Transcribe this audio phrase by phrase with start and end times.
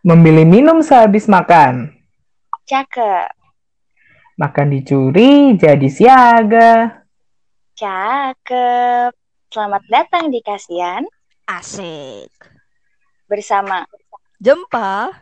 [0.00, 1.92] Memilih minum sehabis makan.
[2.64, 3.36] Cakep.
[4.40, 7.04] Makan dicuri jadi siaga.
[7.76, 9.12] Cakep.
[9.52, 11.04] Selamat datang di Kasian
[11.44, 12.32] Asik.
[13.28, 13.84] bersama
[14.40, 15.12] Jumpa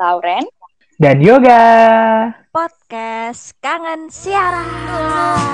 [0.00, 0.48] Lauren.
[0.96, 2.32] Dan yoga.
[2.48, 4.64] podcast Kangen Siaran.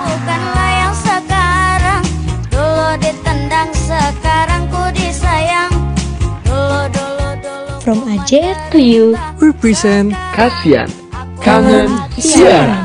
[0.06, 2.02] Bukanlah yang sekarang
[2.54, 4.99] Dulu ditendang Sekarang ku Dulu dulu dulu
[7.80, 9.16] From Aceh to you.
[9.40, 10.92] represent Kasian.
[11.40, 11.88] Kangen
[12.20, 12.84] Siaran.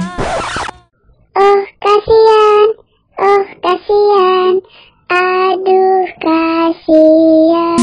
[1.36, 2.68] Oh kasihan,
[3.20, 4.54] oh kasihan,
[5.12, 7.80] aduh kasihan.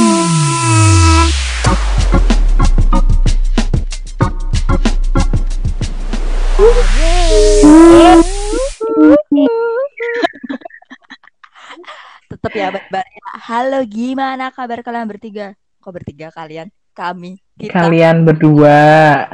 [12.32, 13.04] Tetap ya Bar.
[13.44, 15.52] Halo, gimana kabar kalian bertiga?
[15.84, 16.72] Kok bertiga kalian?
[16.92, 18.80] Kami, kita, Kalian berdua.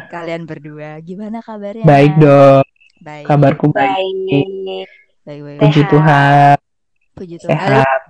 [0.06, 0.98] kalian berdua.
[1.00, 1.82] Gimana kabarnya?
[1.82, 2.62] Baik dong.
[2.98, 3.24] Baik.
[3.27, 3.98] Kabarku baik.
[3.98, 4.88] Baik.
[5.24, 5.58] Baik, baik.
[5.58, 5.91] Puji Sehat.
[5.91, 6.56] Tuhan.
[7.12, 7.58] Puji Tuhan.
[7.58, 8.00] Halo, Sehat.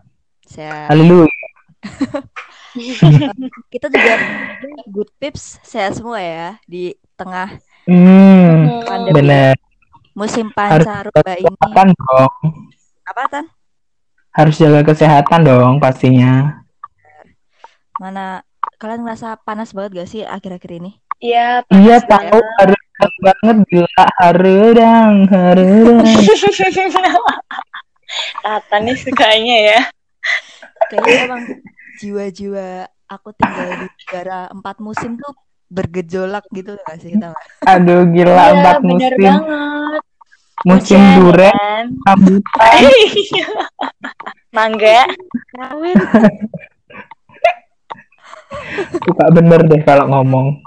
[0.44, 0.86] sehat.
[0.86, 1.32] Haleluya.
[3.72, 4.12] Kita juga
[4.94, 7.56] good tips sehat semua ya di tengah
[7.88, 9.54] Hmm, pandemi bener.
[10.12, 11.48] musim pancaroba ini.
[11.48, 12.34] kesehatan dong.
[13.02, 13.44] Apa Tan?
[14.30, 16.60] Harus jaga kesehatan dong pastinya.
[17.96, 18.44] Mana
[18.78, 20.90] kalian ngerasa panas banget gak sih akhir-akhir ini?
[21.18, 22.82] Iya, Iya tahu harus
[23.18, 26.06] banget gila harudang harudang.
[28.42, 29.80] Tata nih sukanya ya.
[30.88, 31.42] Kayaknya emang
[31.98, 35.34] jiwa-jiwa aku tinggal di negara empat musim tuh
[35.68, 37.34] bergejolak gitu gak sih kita?
[37.66, 39.22] Aduh gila Iya, empat bener musim.
[39.26, 40.02] banget.
[40.66, 41.86] Musim Hujan, durian, kan?
[42.02, 42.82] rambutan.
[44.56, 45.00] Mangga.
[49.04, 50.60] Suka bener deh kalau ngomong.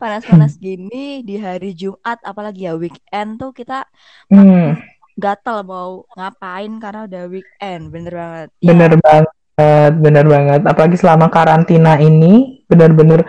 [0.00, 3.86] Panas-panas gini di hari Jumat apalagi ya weekend tuh kita
[4.26, 4.74] Hmm,
[5.14, 8.48] gatal mau ngapain karena udah weekend bener banget.
[8.58, 10.60] Ya, bener banget, bener banget.
[10.66, 13.22] Apalagi selama karantina ini, bener-bener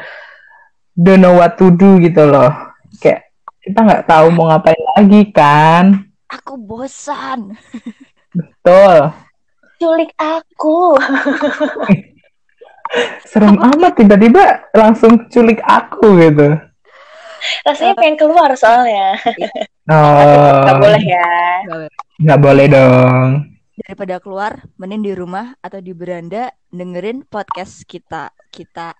[0.97, 2.49] don't know what to do gitu loh.
[2.97, 3.29] Kayak
[3.61, 6.09] kita nggak tahu mau ngapain lagi kan.
[6.31, 7.53] Aku bosan.
[8.33, 9.13] Betul.
[9.77, 10.97] Culik aku.
[13.25, 16.53] Serem amat tiba-tiba langsung culik aku gitu.
[17.67, 19.17] Rasanya pengen keluar soalnya.
[19.91, 21.27] Oh, Gak boleh ya.
[22.23, 23.27] nggak boleh dong.
[23.73, 28.29] Daripada keluar, mending di rumah atau di beranda dengerin podcast kita.
[28.53, 28.93] Kita.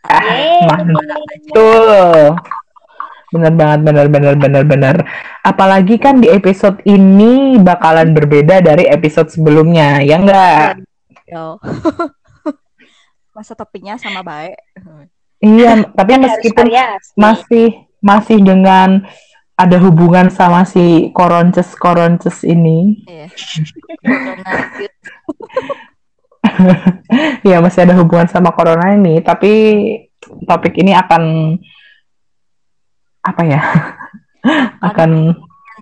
[0.65, 1.21] Mantap.
[1.53, 2.35] Betul.
[3.33, 4.95] Bener banget, bener, bener, bener, bener.
[5.45, 10.83] Apalagi kan di episode ini bakalan berbeda dari episode sebelumnya, ya enggak?
[13.33, 14.55] Masa topiknya sama baik.
[15.43, 16.67] Iya, tapi Kan meskipun
[17.17, 17.67] masih
[17.99, 19.03] masih dengan
[19.53, 23.27] ada hubungan sama si koronces koronces ini, Iya.
[27.43, 29.51] Ya masih ada hubungan sama corona ini, tapi
[30.47, 31.55] topik ini akan
[33.23, 33.61] apa ya?
[34.83, 35.31] akan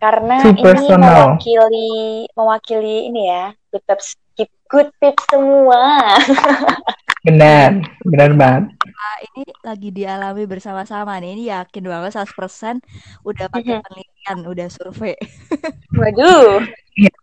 [0.00, 1.36] Karena Too ini personal.
[1.36, 1.92] mewakili
[2.32, 6.16] mewakili ini ya, good tips, keep good tips semua.
[7.26, 8.64] benar, benar banget.
[8.80, 11.36] Nah, ini lagi dialami bersama-sama nih.
[11.36, 12.80] Ini yakin banget 100%
[13.22, 13.84] udah pakai Mhm.
[13.84, 15.16] penelitian, udah survei.
[16.00, 16.64] Waduh.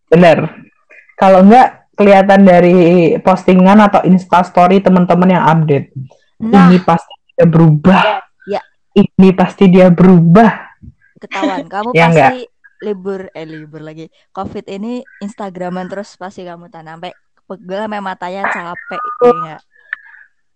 [0.08, 0.38] Bener.
[1.18, 2.78] Kalau enggak kelihatan dari
[3.18, 5.90] postingan atau instastory teman-teman yang update.
[6.38, 8.22] Nah, Ini pasti dia berubah.
[8.46, 8.62] Ya.
[8.94, 10.70] Ini pasti dia berubah.
[11.18, 12.46] ketahuan kamu Ya pasti
[12.84, 14.10] libur eh libur lagi.
[14.34, 17.14] Covid ini Instagraman terus pasti kamu tan sampai
[17.48, 19.02] pegel sampai matanya capek
[19.46, 19.58] ya?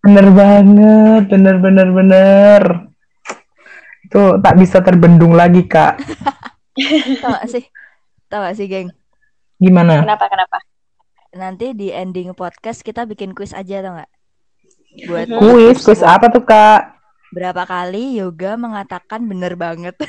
[0.02, 2.62] Bener banget, bener bener bener.
[4.06, 6.02] Itu tak bisa terbendung lagi, Kak.
[7.22, 7.64] Tahu gak sih?
[8.28, 8.90] Tahu gak sih, geng?
[9.62, 10.02] Gimana?
[10.04, 10.58] Kenapa kenapa?
[11.32, 14.12] Nanti di ending podcast kita bikin quiz aja tau nggak?
[15.08, 17.02] Buat Kuis, kuis apa tuh, Kak?
[17.32, 19.96] berapa kali yoga mengatakan bener banget.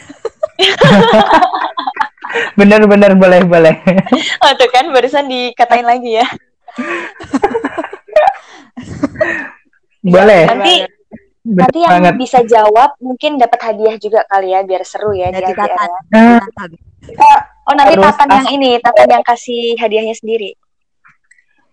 [2.56, 3.74] Bener bener boleh boleh.
[4.44, 6.26] Oh tuh kan barusan dikatain lagi ya.
[10.14, 10.42] boleh.
[10.48, 10.74] Nanti
[11.42, 12.14] Bener nanti yang banget.
[12.22, 15.90] bisa jawab mungkin dapat hadiah juga kali ya biar seru ya di Dari LDR Tatan.
[15.90, 15.98] ya.
[16.14, 16.70] Nah, Tatan.
[17.66, 20.54] Oh nanti Terus Tatan yang ini, Tatan yang kasih hadiahnya sendiri.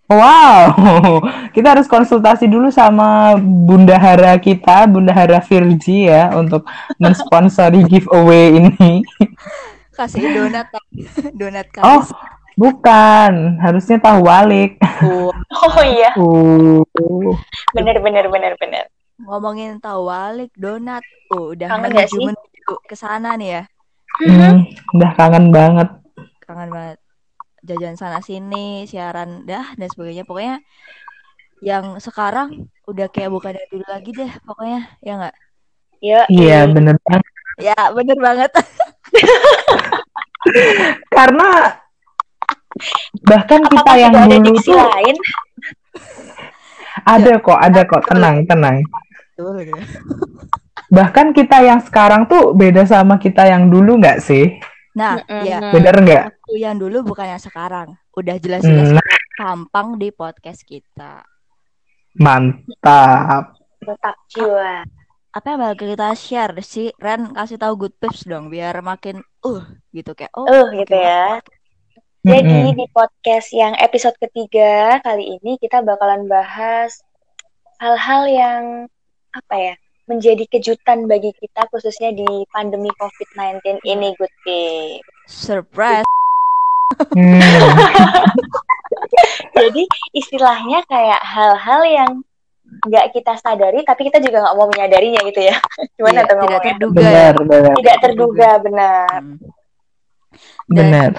[0.10, 1.22] Wow,
[1.54, 6.66] kita harus konsultasi dulu sama Bundahara kita, Bundahara Virgi ya, untuk
[6.98, 9.06] mensponsori giveaway ini.
[10.00, 10.68] Kasih donat,
[11.36, 12.08] donat Oh, kalis.
[12.60, 14.76] Bukan, harusnya tahu walik.
[15.04, 16.84] Oh, Oh iya, Uh,
[17.76, 18.86] bener bener bener bener.
[19.20, 21.04] ngomongin tahu walik donat.
[21.32, 22.26] Oh, udah Kangen menuju sih?
[22.28, 23.64] menuju ke sana nih ya.
[24.20, 24.56] hmm,
[24.96, 25.90] udah kangen banget.
[26.44, 26.98] Kangen banget.
[27.68, 30.24] Jajan sana sini, siaran dah dan sebagainya.
[30.24, 30.56] Pokoknya
[31.60, 35.36] yang sekarang udah kayak bukan dari dulu lagi deh pokoknya ya nggak
[36.00, 37.28] Ya, Iya, bener banget.
[37.60, 38.52] ya bener banget
[41.16, 41.50] Karena
[43.26, 45.16] bahkan kita Apakah yang tidak ada dulu diksi tuh lain?
[47.06, 48.78] ada kok, ada kok, tenang, tenang.
[49.36, 49.82] Betul, gitu.
[50.90, 54.60] Bahkan kita yang sekarang tuh beda sama kita yang dulu nggak sih?
[54.90, 55.46] nah Mm-mm.
[55.46, 56.24] ya Bener nggak?
[56.34, 59.00] waktu yang dulu bukan yang sekarang udah jelas-jelas
[59.38, 61.24] tampang di podcast kita
[62.18, 63.54] mantap.
[63.80, 64.84] Mantap jiwa.
[65.30, 69.64] Apa yang bakal kita share sih Ren kasih tahu good tips dong biar makin uh
[69.94, 71.38] gitu kayak oh Uh, gitu ya.
[72.20, 72.76] Jadi Mm-mm.
[72.76, 77.00] di podcast yang episode ketiga kali ini kita bakalan bahas
[77.80, 78.64] hal-hal yang
[79.32, 79.74] apa ya
[80.10, 85.06] menjadi kejutan bagi kita khususnya di pandemi COVID-19 ini, Good Tip.
[85.30, 86.10] surprise
[87.14, 87.40] Hmm,
[89.56, 92.12] Jadi istilahnya kayak hal-hal yang
[92.82, 95.56] nggak kita sadari tapi kita juga nggak mau menyadarinya gitu ya.
[95.96, 96.64] Gimana Iya, tidak ngomongnya?
[96.70, 99.10] terduga ya bener, bener, Tidak terduga benar.
[99.12, 99.36] Hmm.
[100.68, 101.12] bener.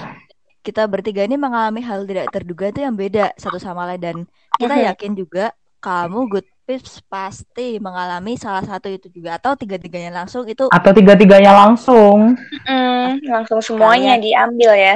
[0.61, 4.17] kita bertiga ini mengalami hal tidak terduga itu yang beda satu sama lain dan
[4.55, 4.85] kita Mhm.
[4.87, 5.45] yakin juga
[5.79, 11.51] kamu good tips pasti mengalami salah satu itu juga atau tiga-tiganya langsung itu Atau tiga-tiganya
[11.57, 12.37] langsung.
[12.63, 14.95] Mm, langsung semuanya Kalian- diambil ya.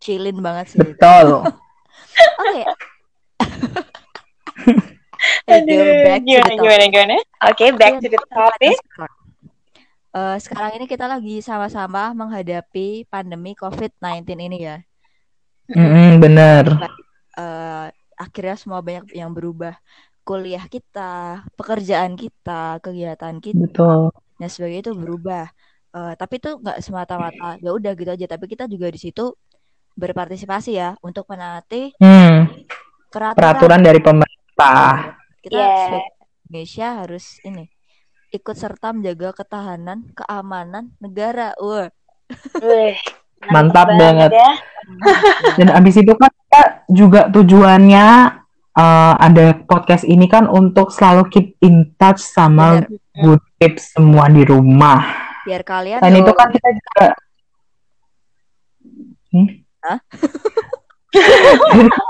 [0.00, 0.80] chillin banget sih.
[0.80, 1.44] Betul.
[2.40, 2.62] Oke.
[5.44, 6.58] Let's go back to the gimana, topic.
[6.58, 7.16] gimana, gimana?
[7.46, 8.74] Oke, back to the topic.
[8.78, 9.14] sekarang.
[10.10, 14.76] Eh, sekarang ini kita lagi sama-sama menghadapi pandemi COVID-19 ini ya.
[15.68, 16.64] Mm-mm, bener.
[17.32, 17.86] Eh,
[18.16, 19.78] akhirnya semua banyak yang berubah.
[20.20, 24.10] Kuliah kita, pekerjaan kita, kegiatan kita, Betul.
[24.36, 25.46] dan sebagainya itu berubah.
[25.90, 28.26] Eh, tapi itu nggak semata-mata ya udah gitu aja.
[28.26, 29.30] Tapi kita juga di situ
[29.90, 32.46] berpartisipasi ya untuk menaati Hmm,
[33.10, 33.34] peraturan.
[33.34, 34.38] peraturan dari pemerintah.
[35.40, 35.76] Kita Yeah.
[35.88, 36.12] sebagai
[36.44, 37.64] Indonesia harus ini
[38.30, 41.56] ikut serta menjaga ketahanan, keamanan negara.
[41.56, 41.88] Wah.
[42.60, 42.94] Wih,
[43.48, 44.30] Mantap banget.
[44.30, 44.52] ya.
[45.56, 48.06] Dan abis itu kan kita juga tujuannya
[48.70, 53.00] eh, ada podcast ini kan untuk selalu keep in touch sama Bener.
[53.18, 55.00] good tips semua di rumah.
[55.42, 57.06] Biar kalian Dan itu kan kita juga
[59.30, 59.46] Hmm?
[59.80, 59.98] Hah?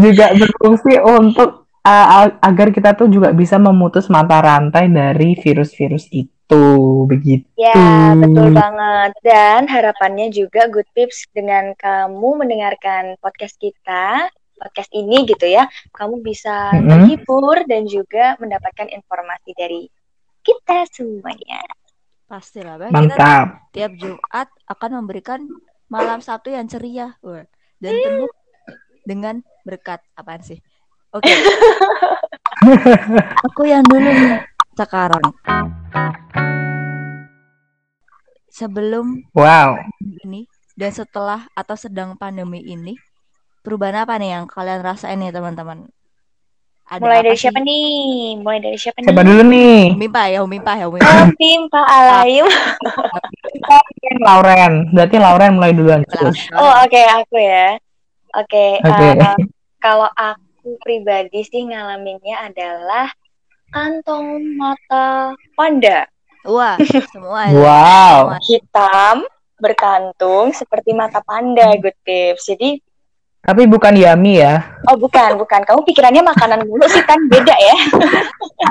[0.00, 6.64] juga berfungsi untuk uh, agar kita tuh juga bisa memutus mata rantai dari virus-virus itu
[7.06, 7.46] begitu.
[7.58, 9.10] Ya, betul banget.
[9.22, 16.22] Dan harapannya juga good tips dengan kamu mendengarkan podcast kita, podcast ini gitu ya, kamu
[16.22, 16.88] bisa Mm-mm.
[16.90, 19.82] terhibur dan juga mendapatkan informasi dari
[20.46, 21.62] kita semuanya.
[22.26, 22.90] pastilah Bang.
[22.90, 23.46] Kita Mantap.
[23.70, 25.46] tiap Jumat akan memberikan
[25.86, 27.14] malam Sabtu yang ceria.
[27.78, 28.32] Dan penuh
[29.06, 30.58] dengan berkat apaan sih?
[31.14, 31.30] Oke.
[33.46, 34.42] Aku yang dulu nih,
[34.74, 35.22] sekarang.
[38.50, 39.78] Sebelum Wow.
[40.24, 42.96] ini dan setelah atau sedang pandemi ini,
[43.60, 45.86] perubahan apa nih yang kalian rasain nih teman-teman?
[46.86, 47.42] Ada Mulai dari sih?
[47.50, 48.38] siapa nih?
[48.38, 49.06] Mulai dari siapa nih?
[49.10, 49.80] Siapa dulu nih?
[49.98, 51.10] Umimpa ya, Umimpa ya, Umimpa.
[51.10, 52.46] Alvin, Pak Alayum.
[54.22, 54.72] Lauren.
[54.94, 56.00] Berarti Lauren mulai duluan.
[56.54, 57.74] Oh, oke, aku ya.
[58.36, 59.06] Oke, Oke.
[59.16, 59.36] eh,
[59.80, 63.08] kalau aku pribadi sih ngalaminnya adalah
[63.72, 66.04] kantong mata panda.
[66.44, 66.76] Wah,
[67.16, 67.56] semua ya.
[67.56, 68.16] Wow.
[68.28, 68.38] Semua.
[68.44, 69.16] Hitam,
[69.56, 72.52] berkantung, seperti mata panda, good tips.
[72.52, 72.84] Jadi,
[73.46, 74.58] Tapi bukan Yami ya.
[74.90, 75.62] oh bukan, bukan.
[75.62, 77.76] Kamu pikirannya makanan mulu sih kan, beda ya.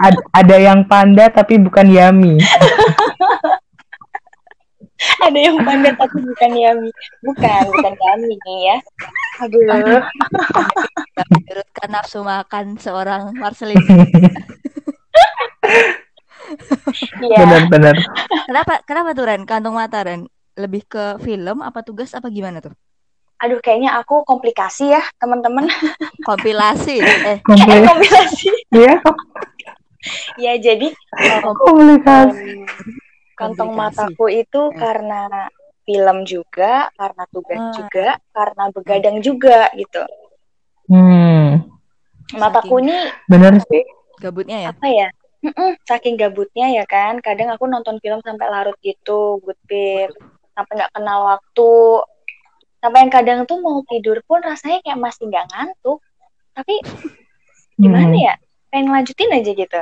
[0.03, 2.37] Ad- ada yang panda tapi bukan Yami.
[5.21, 6.89] Ada yang panda tapi bukan yami.
[7.23, 8.35] Bukan, bukan yami
[8.65, 8.77] ya.
[9.43, 10.01] Aduh.
[11.31, 13.79] Menurutkan nafsu makan seorang Marcelin.
[17.19, 17.37] Iya.
[17.41, 17.95] Benar-benar.
[18.45, 19.41] Kenapa kenapa tuh Ren?
[19.49, 20.29] Kantung mata Ren?
[20.55, 22.71] Lebih ke film apa tugas apa gimana tuh?
[23.43, 25.67] Aduh, kayaknya aku komplikasi ya, teman-teman.
[26.23, 27.03] Kompilasi.
[27.27, 28.49] Eh, Kompli- komplikasi.
[28.71, 28.95] Iya,
[30.37, 32.61] Ya, jadi eh, komplikasi.
[33.35, 34.77] Kantong mataku itu Ya.
[34.79, 35.21] karena
[35.85, 37.73] film juga, karena tugas Ah.
[37.77, 40.01] juga, karena begadang juga gitu.
[40.87, 41.61] Hmm,
[42.33, 43.85] Mataku ini bener sih.
[44.17, 44.69] gabutnya ya?
[44.73, 45.07] apa ya?
[45.43, 50.09] Mm-mm, saking gabutnya ya kan, kadang aku nonton film sampai larut gitu, good tip,
[50.51, 52.01] sampai nggak kenal waktu.
[52.75, 56.05] sampai yang kadang tuh mau tidur pun rasanya kayak masih nggak ngantuk
[56.53, 56.77] tapi
[57.75, 58.21] gimana Hmm.
[58.21, 58.33] ya
[58.69, 59.81] pengen lanjutin aja gitu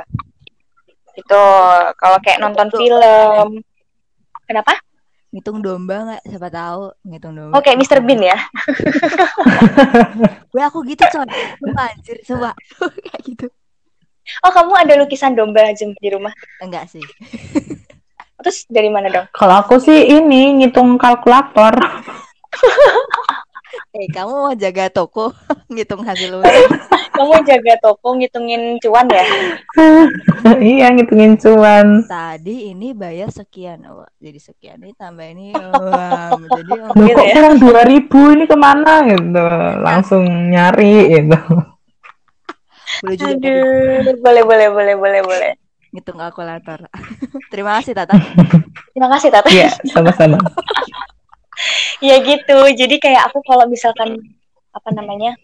[1.14, 1.42] itu
[1.98, 3.62] kalau kayak nonton film
[4.50, 4.74] kenapa
[5.34, 6.22] Ngitung domba nggak?
[6.30, 7.58] Siapa tahu ngitung domba.
[7.58, 7.98] oke Mr.
[8.06, 8.38] Bean ya
[10.54, 11.26] Gue aku gitu coy.
[11.58, 12.54] Sumpah anjir, sumpah.
[13.10, 13.46] Kayak gitu.
[14.46, 16.30] oh kamu ada lukisan domba aja di rumah
[16.62, 17.02] Enggak sih.
[18.44, 21.74] terus dari mana dong Kalau aku sih ini ngitung kalkulator.
[23.90, 25.34] Eh, kamu mau jaga toko
[25.66, 26.46] ngitung hasil lu.
[27.14, 29.24] Kamu jaga toko ngitungin cuan ya
[30.60, 32.04] iya, ngitungin cuan.
[32.04, 37.16] Tadi ini bayar sekian, oh, jadi sekian ini tambah ini, wah, jadi oh, Loh, Gitu
[37.16, 37.34] kok ya.
[37.34, 39.44] kurang 2000 ini ke mana gitu.
[39.80, 41.38] Langsung nyari gitu.
[43.02, 45.52] boleh juga aduh boleh boleh boleh boleh boleh
[45.90, 46.86] ngitung kalkulator.
[47.52, 48.14] Terima kasih Tata.
[48.94, 50.38] terima kasih Tata Iya, sama-sama.
[52.06, 54.18] ya gitu jadi kayak aku kalau misalkan
[54.74, 55.38] apa namanya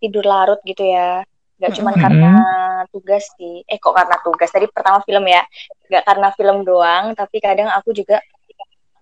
[0.00, 1.24] tidur larut gitu ya.
[1.56, 2.02] Nggak cuma Mm-mm.
[2.04, 2.32] karena
[2.92, 3.64] tugas sih.
[3.64, 4.50] Eh kok karena tugas?
[4.52, 5.42] Tadi pertama film ya.
[5.88, 8.20] Nggak karena film doang tapi kadang aku juga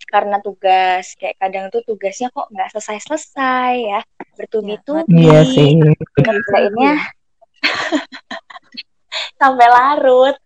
[0.07, 1.19] karena tugas.
[1.19, 4.01] Kayak kadang tuh tugasnya kok nggak selesai selesai ya.
[4.39, 5.19] Bertubi-tubi.
[5.19, 5.69] Iya sih.
[6.23, 6.95] ngerjainnya
[9.43, 10.37] sampai larut.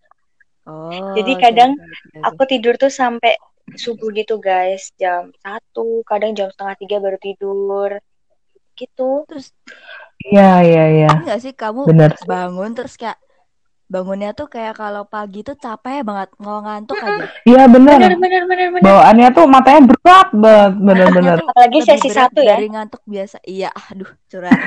[0.65, 1.13] Oh.
[1.17, 1.77] Jadi kadang
[2.25, 3.37] aku tidur tuh sampai
[3.77, 4.89] subuh gitu guys.
[4.97, 8.01] Jam satu kadang jam setengah tiga baru tidur.
[8.73, 9.09] Gitu.
[9.29, 9.53] Terus
[10.19, 11.09] Iya, iya, iya.
[11.15, 12.11] ini nggak sih kamu Bener.
[12.27, 13.15] bangun terus kayak
[13.89, 17.25] bangunnya tuh kayak kalau pagi tuh capek banget mau ngantuk aja.
[17.41, 17.97] Iya, bener.
[17.97, 21.35] bener bener bener Bawaannya tuh matanya berat banget, bener-bener.
[21.41, 23.37] Tuh apalagi lebih sesi berat satu ya dari ngantuk biasa.
[23.41, 24.59] Iya, aduh curhat.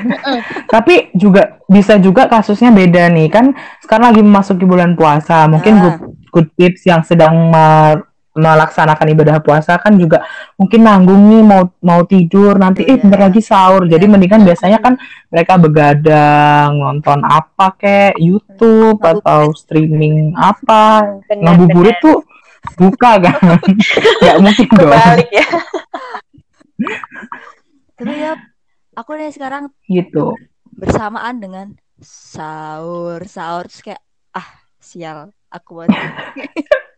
[0.67, 5.47] Tapi juga bisa juga kasusnya beda nih kan sekarang lagi memasuki bulan puasa.
[5.47, 5.81] Mungkin Ah.
[5.81, 5.97] good,
[6.35, 8.03] good tips yang sedang me-
[8.33, 10.25] melaksanakan ibadah puasa kan juga
[10.57, 13.01] mungkin nanggung nih mau mau tidur nanti eh Iya.
[13.01, 13.85] bentar lagi sahur.
[13.85, 14.11] Jadi Iya.
[14.11, 14.97] mendingan biasanya kan
[15.29, 19.21] mereka begadang nonton apa kek YouTube Ngabuburit.
[19.21, 21.05] atau streaming apa.
[21.29, 22.17] Ngabuburit bener tuh
[22.75, 23.37] buka kan.
[24.21, 25.17] Nggak mungkin dong.
[25.29, 25.45] ya
[27.93, 28.33] Tapi ya
[28.93, 30.33] aku nih sekarang Gitu.
[30.73, 31.67] bersamaan dengan
[32.01, 34.01] sahur, sahur terus kayak
[34.33, 35.89] ah sial aku buat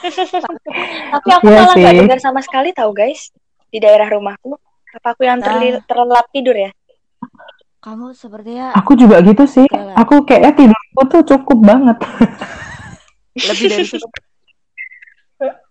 [1.12, 3.30] tapi aku Iya malah nggak dengar sama sekali tahu guys
[3.68, 4.56] di daerah rumahku
[4.90, 5.82] apa aku yang terli- Ah.
[5.86, 6.70] terlelap tidur ya
[7.80, 9.64] kamu sepertinya Aku juga gitu sih.
[9.96, 11.96] Aku kayaknya tidurku tuh cukup banget.
[13.48, 14.10] lebih dari cukup.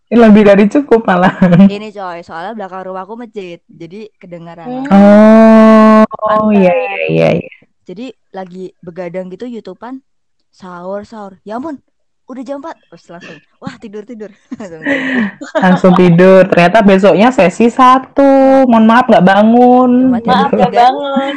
[0.09, 1.37] Lebih dari cukup malah.
[1.69, 4.89] Ini coy, soalnya belakang rumahku masjid, jadi kedengaran.
[4.89, 4.89] Hmm.
[4.89, 6.01] Oh,
[6.41, 7.29] oh iya iya iya.
[7.45, 7.53] iya.
[7.85, 10.01] Jadi lagi begadang gitu YouTubean
[10.49, 11.37] sahur sahur.
[11.45, 11.77] Ya ampun,
[12.29, 12.93] udah jam 4.
[12.93, 14.31] Terus langsung wah tidur-tidur.
[14.59, 15.23] Langsung tidur.
[15.57, 16.41] Langsung tidur.
[16.45, 18.63] Ternyata besoknya sesi satu.
[18.69, 19.91] Mohon maaf nggak bangun.
[20.13, 20.63] Cuma tidur maaf tiga.
[20.69, 21.35] gak bangun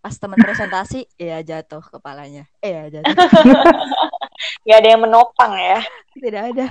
[0.00, 2.48] Pas teman presentasi, ya jatuh kepalanya.
[2.64, 3.12] Eh ya jatuh.
[4.64, 5.84] nggak ada yang menopang ya
[6.16, 6.66] Tidak ada.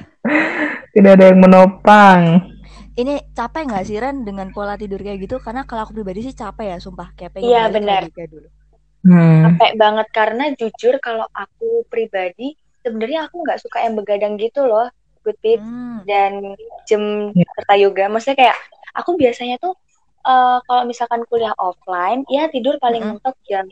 [0.90, 2.22] Tidak ada yang menopang.
[2.98, 5.38] Ini capek nggak sih Ren dengan pola tidur kayak gitu?
[5.38, 7.14] Karena kalau aku pribadi sih capek ya, sumpah.
[7.14, 8.02] Kayak pengen Iya, benar.
[8.10, 8.50] kayak dulu.
[9.00, 9.56] Hmm.
[9.56, 12.52] capek banget karena jujur kalau aku pribadi
[12.84, 14.88] sebenarnya aku nggak suka yang begadang gitu loh
[15.24, 16.02] good tips Hmm.
[16.08, 16.32] dan
[16.88, 17.04] jam
[17.56, 18.58] serta yoga maksudnya kayak
[18.96, 19.74] aku biasanya tuh
[20.26, 23.20] eh, kalau misalkan kuliah offline ya tidur paling Mm-mm.
[23.20, 23.66] mentok jam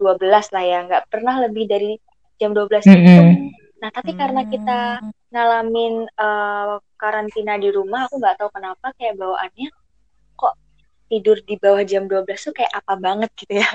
[0.00, 1.98] 12 lah ya nggak pernah lebih dari
[2.40, 3.52] jam 12 itu Mm-mm.
[3.82, 5.12] nah tapi karena kita Hmm.
[5.32, 9.68] ngalamin eh, karantina di rumah aku nggak tahu kenapa kayak bawaannya
[11.08, 13.68] tidur di bawah jam 12 tuh kayak apa banget gitu ya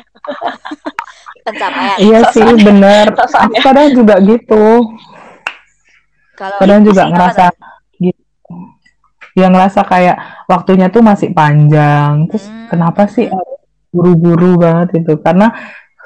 [1.46, 1.98] pencapaian.
[2.00, 3.06] Iya sih bener.
[3.18, 4.66] Aku kadang juga gitu.
[6.34, 7.46] Kalau Kadang juga ngerasa
[8.00, 8.54] gitu.
[9.34, 12.30] Ya ngerasa kayak waktunya tuh masih panjang.
[12.30, 12.68] Terus Hmm.
[12.70, 13.30] kenapa sih
[13.90, 15.18] buru-buru banget itu?
[15.22, 15.54] Karena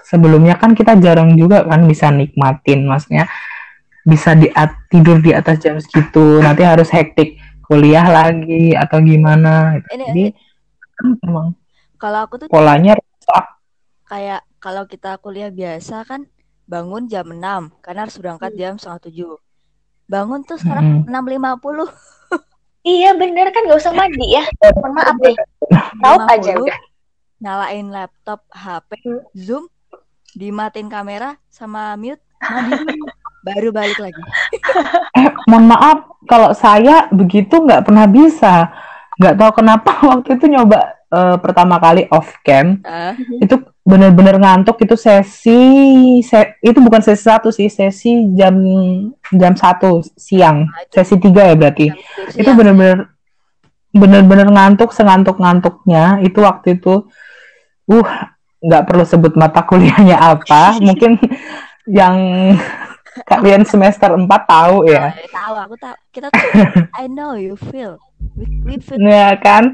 [0.04, 2.88] sebelumnya kan kita jarang juga kan bisa nikmatin.
[2.88, 3.28] Maksudnya
[4.04, 4.48] bisa di
[4.88, 6.40] tidur di atas jam segitu.
[6.40, 7.36] Nanti harus hektik
[7.68, 9.76] kuliah lagi atau gimana.
[9.80, 9.88] gitu.
[9.92, 10.47] Ini, Jadi ini
[11.22, 11.54] emang
[11.96, 13.46] kalau aku tuh polanya rusak.
[14.06, 16.26] kayak kalau kita kuliah biasa kan
[16.64, 17.40] bangun jam 6
[17.80, 18.60] karena harus berangkat Hmm.
[18.60, 19.38] jam setengah 7.
[20.08, 21.12] Bangun tuh sekarang Mm-mm.
[21.12, 21.92] 6.50.
[22.88, 25.36] iya bener kan nggak usah mandi ya mohon maaf deh
[25.98, 26.80] tahu aja 50, udah
[27.38, 29.22] Nyalain laptop, HP, Hmm.
[29.32, 29.64] Zoom,
[30.34, 32.98] dimatiin kamera sama mute, mandi
[33.44, 34.18] baru balik lagi.
[35.14, 38.74] Eh, mohon maaf, kalau saya begitu nggak pernah bisa.
[39.18, 43.56] Nggak tahu kenapa waktu itu nyoba eh, pertama kali off cam, Ah, itu
[43.88, 45.62] bener-bener ngantuk itu sesi,
[46.20, 48.56] se- itu bukan sesi satu sih, sesi jam
[49.32, 51.88] jam satu siang, itu sesi tiga ya berarti.
[52.36, 52.56] Itu siang.
[52.60, 52.98] bener-bener
[53.96, 57.08] bener-bener ngantuk sengantuk-ngantuknya itu waktu itu
[57.88, 58.10] uh
[58.58, 60.76] nggak perlu sebut mata kuliahnya apa.
[60.86, 61.16] Mungkin
[61.88, 62.16] yang
[63.26, 65.16] kalian semester 4 tahu ya?
[65.16, 65.56] Eh, tahu.
[65.66, 66.42] Aku tahu kita tuh
[67.02, 67.98] I know you feel.
[68.38, 69.02] We, we feel.
[69.02, 69.74] Ya kan?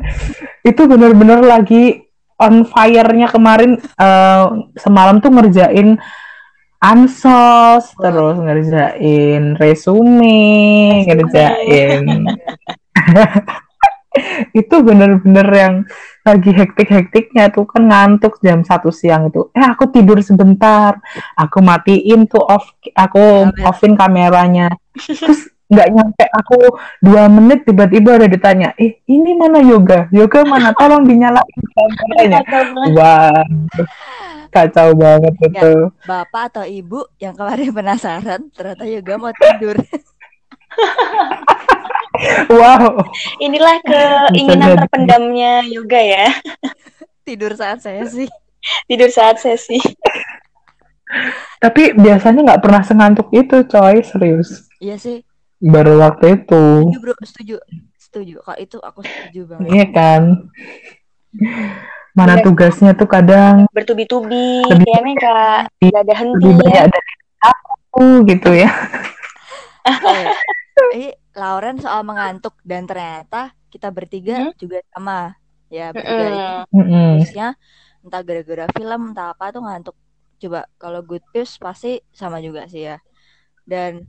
[0.64, 2.08] Itu bener-bener lagi
[2.40, 4.46] on fire-nya kemarin eh,
[4.80, 6.00] semalam tuh ngerjain
[6.84, 11.08] ansos terus ngerjain resume.
[11.08, 12.04] ngerjain
[14.62, 15.76] itu bener-bener yang
[16.24, 19.50] lagi hektik-hektiknya tuh kan ngantuk jam satu siang itu.
[19.52, 20.96] Eh aku tidur sebentar
[21.36, 23.68] aku matiin tuh off aku Kamera.
[23.68, 24.68] offin kameranya.
[24.96, 26.58] Terus nggak nyampe aku
[27.02, 30.06] dua menit tiba-tiba ada ditanya eh ini mana yoga?
[30.14, 30.70] Yoga mana?
[30.78, 32.40] Tolong dinyalain kameranya.
[32.98, 33.42] Wah
[34.54, 35.50] kacau banget Ya.
[35.50, 35.74] itu.
[36.06, 39.74] bapak atau ibu yang kemarin penasaran ternyata juga mau tidur
[42.50, 42.94] wow
[43.40, 46.28] Inilah keinginan terpendamnya yoga ya.
[47.24, 48.28] tidur saat saya sih
[48.86, 49.76] Tidur saat sesi.
[51.60, 55.22] tapi biasanya nggak pernah sengantuk itu coy serius iya sih
[55.58, 57.56] baru waktu itu setuju bro setuju
[57.96, 60.22] setuju kalau itu aku setuju banget Iya kan.
[62.14, 62.46] Mana Bener.
[62.46, 66.62] tugasnya tuh kadang Bertubi-tubi, Lebih- kayaknya kak gak ada henti lebih ya.
[66.62, 68.70] banyak dari aku gitu ya.
[69.84, 74.54] Eh, eh, Lauren soal mengantuk dan ternyata kita bertiga Hmm?
[74.62, 75.34] juga sama
[75.74, 76.66] ya bertiga.
[76.74, 77.18] Mm-mm.
[77.18, 77.48] Terusnya
[78.06, 79.96] entah gara-gara film entah apa tuh ngantuk
[80.42, 82.98] coba kalau good news pasti sama juga sih ya
[83.64, 84.04] dan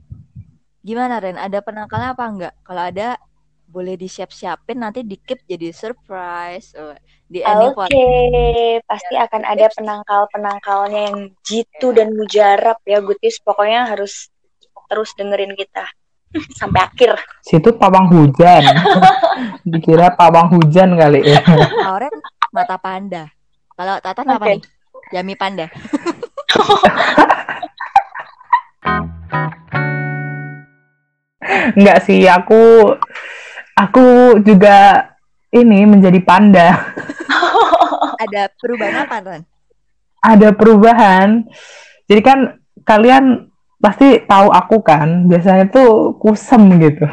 [0.85, 3.17] gimana Ren ada penangkalnya apa enggak kalau ada
[3.65, 6.93] boleh disiap-siapin nanti di keep jadi surprise Oh,
[7.25, 11.17] di Oke, podcast pasti akan ada penangkal-penangkalnya yang
[11.47, 13.41] jitu dan mujarab ya Gutis.
[13.41, 14.29] Pokoknya harus
[14.89, 15.85] terus dengerin kita
[16.55, 17.15] sampai akhir.
[17.43, 18.63] Situ pawang hujan.
[19.69, 21.41] Dikira pawang hujan kali ya.
[21.85, 22.13] Lauren
[22.55, 23.27] mata panda
[23.75, 24.51] kalau Tatan apa Oke.
[24.55, 24.61] nih
[25.11, 25.67] Yami panda
[31.75, 32.93] Enggak sih, aku
[33.75, 35.09] aku juga
[35.51, 36.77] ini menjadi panda.
[38.23, 39.43] ada perubahan apa Ren?
[40.23, 41.27] Ada perubahan.
[42.07, 42.39] Jadi kan
[42.85, 47.05] kalian pasti tahu aku kan, biasanya tuh kusem gitu.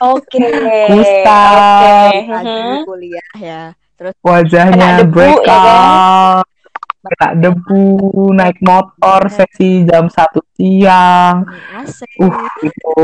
[0.00, 0.40] Oke.
[0.90, 2.10] Kusam.
[2.10, 2.30] Oke.
[2.30, 2.82] lagi Mhm.
[2.84, 3.62] kuliah ya
[3.94, 6.42] terus wajahnya debu, break ya kan?
[7.04, 7.84] kena debu,
[8.32, 11.46] naik motor sesi jam satu siang,
[11.78, 12.96] asik uh itu,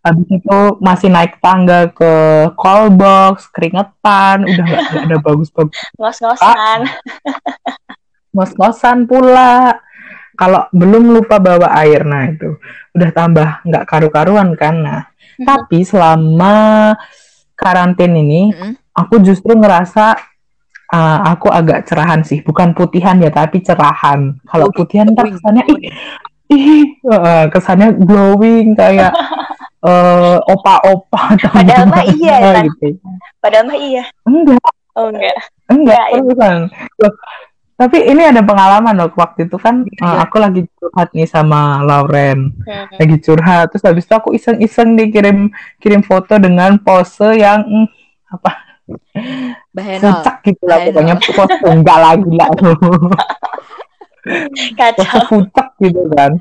[0.00, 2.12] habis itu masih naik tangga ke
[2.58, 6.78] call box, keringetan, udah nggak nggak ada bagus-bagus, Ngos-ngosan.
[8.32, 9.76] ngos-ngosan pula.
[10.42, 12.58] Kalau belum lupa bawa air, nah itu
[12.98, 15.02] udah tambah nggak karu-karuan kan, nah.
[15.38, 16.90] Tapi selama
[17.54, 18.74] karantin ini, Mm-mm.
[18.90, 20.18] aku justru ngerasa
[20.90, 24.34] uh, aku agak cerahan sih, bukan putihan ya, tapi cerahan.
[24.50, 25.80] Kalau Glowing, putihan glowing, kesannya ih,
[26.50, 29.14] ih, uh, kesannya glowing kayak
[29.86, 32.98] uh, opa-opa Padahal mah iya, gitu.
[33.38, 34.04] Padahal mah iya.
[34.26, 34.58] Enggak,
[34.92, 35.38] Oh enggak.
[35.72, 36.60] enggak, Enggak,
[37.00, 37.08] ya.
[37.82, 40.22] Tapi ini ada pengalaman loh waktu itu kan uh, Iya.
[40.22, 42.94] aku lagi curhat nih sama Lauren, Mhm.
[42.94, 45.50] lagi curhat terus habis itu aku iseng-iseng dikirim
[45.82, 47.86] kirim foto dengan pose yang mm,
[48.30, 48.50] apa?
[49.74, 50.22] Bahenol.
[50.42, 52.48] Gitu lah pokoknya pose enggak lagi lah.
[52.54, 52.78] Pose
[54.78, 55.20] Kacau.
[55.26, 56.38] puncak gitu kan.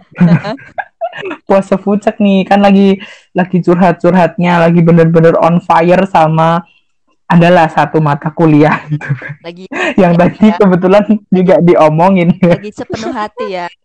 [1.44, 3.02] Pose puncak nih kan lagi
[3.34, 6.62] lagi curhat-curhatnya lagi bener-bener on fire sama
[7.32, 9.08] adalah satu mata kuliah gitu
[9.40, 9.66] lagi
[9.96, 12.36] yang tadi ya, kebetulan juga diomongin.
[12.44, 13.68] Lagi sepenuh hati ya.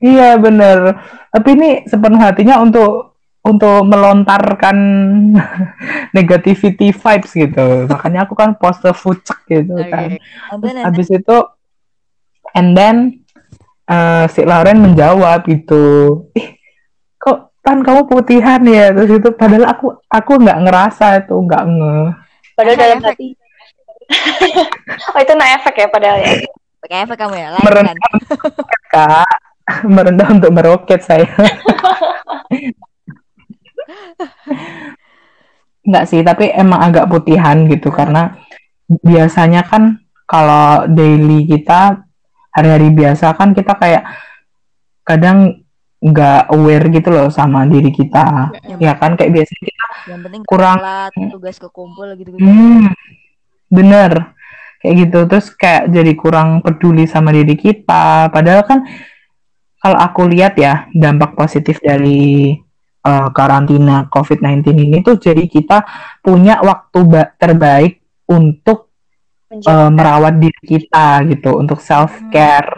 [0.00, 0.96] Iya bener.
[1.28, 4.76] Tapi ini sepenuh hatinya untuk untuk melontarkan
[6.16, 7.84] negativity vibes gitu.
[7.84, 9.92] Makanya aku kan pose puncak gitu oke.
[9.92, 10.16] kan.
[10.48, 11.36] And Terus habis itu
[12.56, 12.96] and then
[13.84, 15.84] eh, si Lauren menjawab gitu.
[16.32, 16.59] Ih
[17.60, 21.96] kan kamu putihan ya terus itu padahal aku aku nggak ngerasa itu nggak nge
[22.56, 23.08] Padahal Efek, dalam efek.
[23.16, 23.28] hati.
[25.14, 26.32] oh itu no efek ya padahal ya.
[26.80, 28.12] pakai efek kamu ya lain merendah kan
[28.88, 29.28] kak
[29.94, 31.28] merendah untuk meroket saya
[35.88, 38.36] nggak sih tapi emang agak putihan gitu karena
[39.00, 42.04] biasanya kan kalau daily kita
[42.52, 44.04] hari-hari biasa kan kita kayak
[45.06, 45.64] kadang
[46.00, 48.50] nggak aware gitu loh sama diri kita.
[48.76, 52.88] Ya kan kayak biasanya kita yang penting kurang- telat tugas kekumpul gitu gitu hmm,
[53.68, 54.32] bener.
[54.78, 58.28] Kayak gitu terus kayak jadi kurang peduli sama diri kita.
[58.28, 58.80] Padahal kan
[59.76, 62.52] kalau aku lihat ya dampak positif dari
[63.00, 65.84] eh, karantina COVID-19 ini tuh jadi kita
[66.20, 68.92] punya waktu ba- terbaik untuk
[69.48, 69.72] Menjaga.
[69.74, 72.72] eh, merawat diri kita gitu untuk self care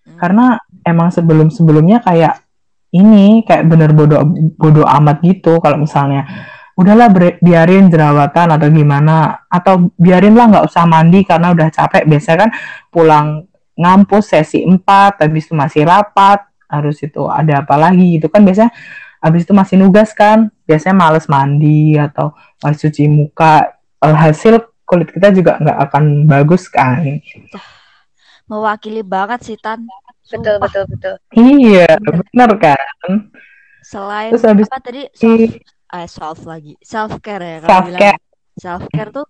[0.00, 0.16] Hmm.
[0.16, 0.46] karena
[0.90, 2.42] emang sebelum sebelumnya kayak
[2.90, 4.26] ini kayak bener bodoh
[4.58, 5.62] bodoh amat gitu.
[5.62, 6.26] Kalau misalnya
[6.74, 12.02] udahlah biarin jerawatan atau gimana atau biarinlah nggak usah mandi karena udah capek.
[12.10, 12.50] Biasanya kan
[12.90, 13.26] pulang
[13.78, 14.82] ngampus sesi 4
[15.22, 18.42] habis itu masih rapat harus itu ada apa lagi gitu kan.
[18.42, 18.74] Biasanya
[19.22, 20.50] habis itu masih nugas kan.
[20.66, 23.78] Biasanya males mandi atau males cuci muka.
[24.00, 27.22] Hasil kulit kita juga nggak akan bagus kan.
[28.50, 29.86] Mewakili banget sih Tan.
[30.30, 30.62] Betul Sumpah.
[30.62, 31.14] betul betul.
[31.34, 32.14] iya Bener.
[32.32, 33.12] bener kan
[33.82, 35.50] Selain Terus habis apa tadi self
[35.90, 38.20] eh, self lagi self care ya kalau Self bilang care.
[38.56, 39.26] self care tuh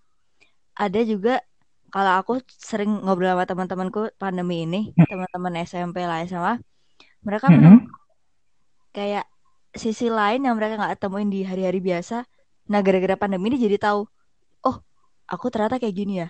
[0.77, 1.35] ada juga
[1.91, 5.07] kalau aku sering ngobrol sama teman-temanku pandemi ini Hmm.
[5.11, 6.55] teman-teman SMP lah SMA
[7.23, 7.87] mereka Mm-mm.
[7.87, 7.91] menemukan
[8.91, 9.25] kayak
[9.73, 12.27] sisi lain yang mereka nggak temuin di hari-hari biasa
[12.67, 14.01] nah gara-gara pandemi ini jadi tahu
[14.67, 14.77] oh
[15.27, 16.29] aku ternyata kayak gini ya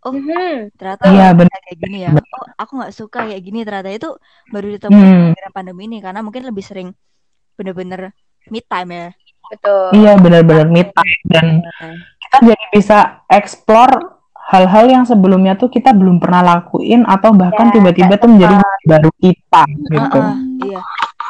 [0.00, 0.72] oh Mhm.
[0.80, 1.58] ternyata Iya, aku bener.
[1.60, 4.08] kayak gini ya oh aku nggak suka kayak gini ternyata itu
[4.48, 5.52] baru ditemuin Hmm.
[5.52, 6.88] pandemi ini karena mungkin lebih sering
[7.56, 8.12] bener-bener
[8.48, 9.08] me time ya
[9.50, 9.90] Betul.
[9.98, 11.46] Iya benar-benar me time dan
[11.82, 13.94] Eh, kita jadi bisa explore
[14.50, 18.54] hal-hal yang sebelumnya tuh kita belum pernah lakuin atau bahkan Ya, tiba-tiba tuh menjadi
[18.86, 20.18] baru kita gitu.
[20.22, 20.80] ah, iya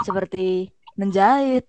[0.01, 1.65] seperti menjahit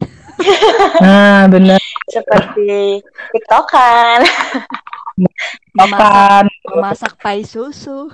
[0.99, 1.79] Nah benar
[2.11, 2.99] Seperti
[3.31, 4.19] tiktokan.
[5.71, 8.12] memasak kan memasak pai susu.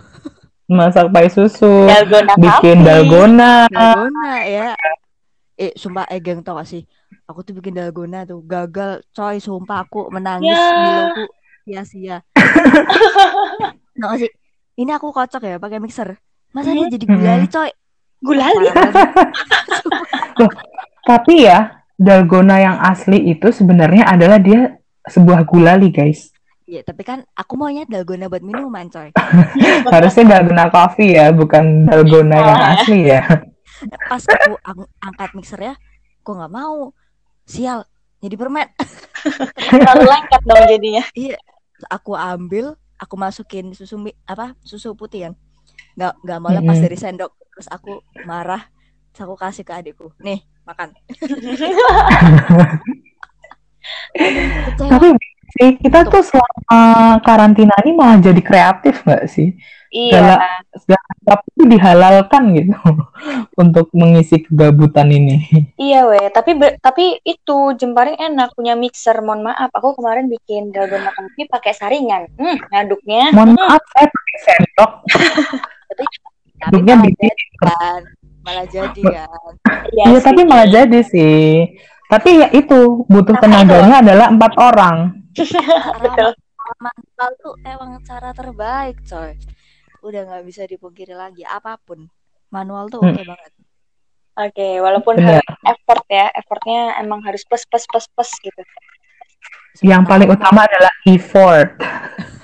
[0.67, 2.83] Masak pai susu, Dalgona bikin coffee.
[2.83, 3.51] dalgona.
[3.71, 4.67] dalgona ya.
[5.55, 6.83] Eh sumpah eh geng tau gak sih?
[7.25, 10.75] Aku tuh bikin dalgona tuh gagal coy sumpah aku menangis Ya.
[10.75, 11.23] miloku
[11.63, 12.17] sia-sia
[13.95, 14.29] Tau gak sih?
[14.77, 16.15] Ini aku kocok ya pakai mixer.
[16.51, 17.69] Masa dia jadi gulali coy?
[18.19, 18.67] Gulali.
[21.09, 26.29] Tapi ya dalgona yang asli itu sebenarnya adalah dia sebuah gulali guys.
[26.67, 29.15] Iya, tapi kan aku maunya dalgona buat minuman, coy.
[29.95, 33.23] Harusnya dalgona coffee ya, bukan dalgona yang asli ya.
[34.11, 35.73] Pas aku ang- angkat mixer ya,
[36.27, 36.91] kok nggak mau.
[37.47, 37.87] Sial,
[38.19, 38.67] jadi permen.
[39.71, 41.03] Terlalu lengket dong jadinya.
[41.15, 41.39] Iya,
[41.87, 44.51] aku ambil, aku masukin susu mi- apa?
[44.59, 45.33] Susu putih kan.
[45.95, 46.83] Nggak nggak mau lepas Mm-mm.
[46.83, 47.31] dari sendok.
[47.55, 48.67] Terus aku marah,
[49.15, 50.11] terus aku kasih ke adikku.
[50.19, 50.91] Nih, makan.
[54.75, 55.07] Tapi
[55.55, 56.81] sih kita tuh selama
[57.23, 59.55] karantina ini malah jadi kreatif nggak sih?
[59.87, 60.43] Iya.
[60.75, 62.75] Segala itu dihalalkan gitu
[63.63, 65.47] untuk mengisi kegabutan ini.
[65.79, 69.15] Iya weh, tapi ber- tapi itu Jemparing enak punya mixer.
[69.23, 72.27] Mohon maaf, aku kemarin bikin dalgona coffee pakai saringan.
[72.35, 73.31] Hmm, ngaduknya.
[73.31, 74.91] Mohon maaf saya pakai sendok.
[75.87, 76.03] tapi
[76.61, 77.15] tapi bikin.
[77.15, 78.01] jadi kan.
[78.43, 79.51] Malah jadi kan.
[79.95, 81.71] Iya tapi malah jadi sih.
[82.07, 85.16] Tapi ya itu butuh tenaganya adalah empat orang.
[85.37, 86.31] Betul.
[86.77, 89.33] manual tuh emang cara terbaik coy
[90.03, 92.05] udah nggak bisa dipungkiri lagi apa pun
[92.49, 93.13] manual tuh Hmm.
[93.13, 93.53] oke banget
[94.37, 95.41] Oke, walaupun Benar.
[95.41, 98.61] harus effort ya, effortnya emang harus plus plus plus plus gitu.
[99.81, 101.73] Yang paling utama adalah effort.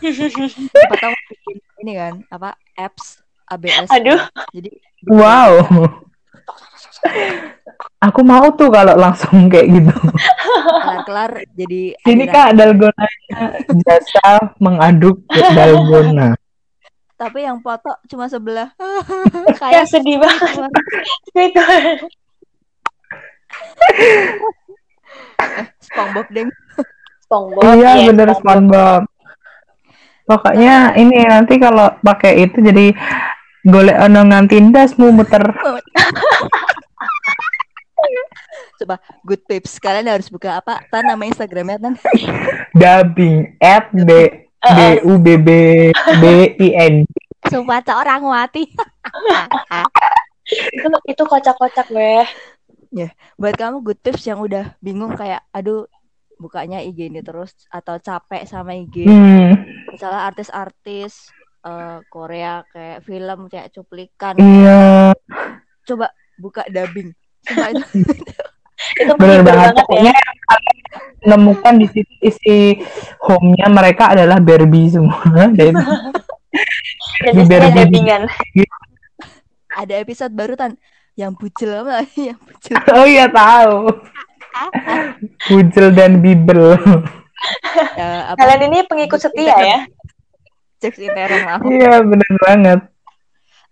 [0.73, 4.17] siapa tahu bikin ini kan apa apps ABS Aduh.
[4.49, 4.73] jadi
[5.06, 5.62] Wow.
[8.02, 9.94] Aku mau tuh kalau langsung kayak gitu.
[10.84, 12.34] kelar-kelar jadi Ini aliran.
[12.34, 13.38] kak dalgonanya
[13.82, 16.30] jasa mengaduk dalgona.
[17.13, 18.68] tapi yang foto cuma sebelah
[19.62, 20.68] Kayak sedih banget
[21.34, 21.63] itu.
[25.80, 26.50] SpongeBob deng
[27.24, 27.62] SpongeBob.
[27.74, 29.02] iya iya, bener SpongeBob.
[30.24, 32.96] Pokoknya ini nanti kalau pakai itu jadi
[33.63, 35.44] golek onongan tindasmu muter.
[38.81, 40.81] coba good pips kalian harus buka apa?
[40.89, 41.93] Tan nama instagramnya tan?
[42.79, 43.57] Dubbing.
[43.62, 44.09] At b
[44.63, 45.49] b u b b
[45.93, 46.23] b
[46.57, 46.95] i n.
[47.43, 48.63] sumpah cak orang mati.
[50.75, 52.27] Itu itu kocak-kocak weh.
[53.39, 55.89] buat kamu good tips yang udah bingung kayak aduh
[56.38, 61.31] bukanya IG ini terus atau capek sama IG Hmm, misalnya artis-artis
[61.63, 64.36] eh, Korea kayak film kayak cuplikan.
[64.38, 65.15] Iya.
[65.88, 67.15] Coba buka dubbing.
[67.47, 68.43] Sumpah itu
[68.99, 69.73] Itu menghibur banget.
[69.73, 69.84] ya.
[69.84, 70.77] Pokoknya kalian
[71.23, 72.58] menemukan di situ isi
[73.23, 75.47] home-nya mereka adalah Barbie semua.
[75.53, 75.73] Dan
[77.47, 77.88] Barbie.
[77.89, 78.23] dubbingan.
[79.73, 80.77] ada episode baru tan
[81.17, 83.89] yang bucil apa yang bucil oh iya tahu.
[85.49, 86.77] Bujel dan Bibel.
[87.97, 89.79] ya, apa Kalian ini pengikut setia ya.
[90.77, 92.79] Jokes intern lah Iya bener banget.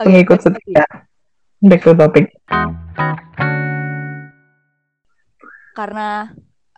[0.01, 0.86] Oke, Pengikut setia.
[1.62, 2.34] Back to topic.
[5.77, 6.01] Karena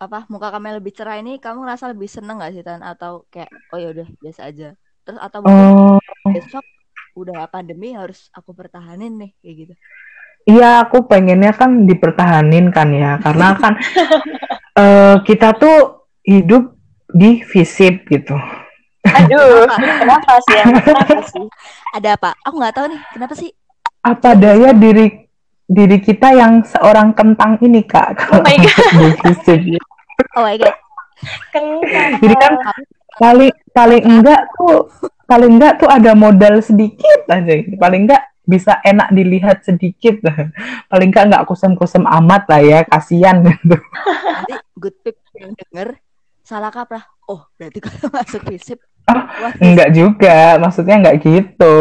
[0.03, 3.49] apa muka kamu lebih cerah ini kamu ngerasa lebih seneng gak sih Tan atau kayak
[3.71, 4.65] oh ya udah biasa aja
[5.05, 5.99] terus atau mungkin Oh,
[6.33, 6.65] besok
[7.21, 9.73] udah pandemi harus aku pertahanin nih kayak gitu
[10.49, 13.73] iya aku pengennya kan dipertahanin kan ya, karena kan
[14.77, 15.77] eh, kita tuh
[16.23, 16.73] hidup
[17.13, 18.33] di visip gitu.
[19.13, 20.33] Aduh, Kenapa?
[20.47, 20.55] sih?
[20.63, 21.45] Kenapa sih?
[21.93, 23.49] ada apa aku nggak tahu nih kenapa sih
[24.03, 25.22] Apa daya diri
[25.67, 28.29] diri kita yang seorang kentang ini kak?
[28.31, 28.85] Oh my God.
[30.37, 30.75] oh my god
[31.55, 32.19] Kentang.
[32.19, 32.53] Jadi kan
[33.17, 34.89] paling paling enggak tuh
[35.29, 37.77] paling enggak tuh ada modal sedikit aja gitu.
[37.77, 40.19] paling enggak bisa enak dilihat sedikit
[40.91, 45.95] paling enggak enggak kusem-kusem amat lah ya kasihan gitu nanti good pip yang denger
[46.43, 51.75] salah kaprah oh berarti kalau masuk visip Ah, wah enggak juga maksudnya enggak gitu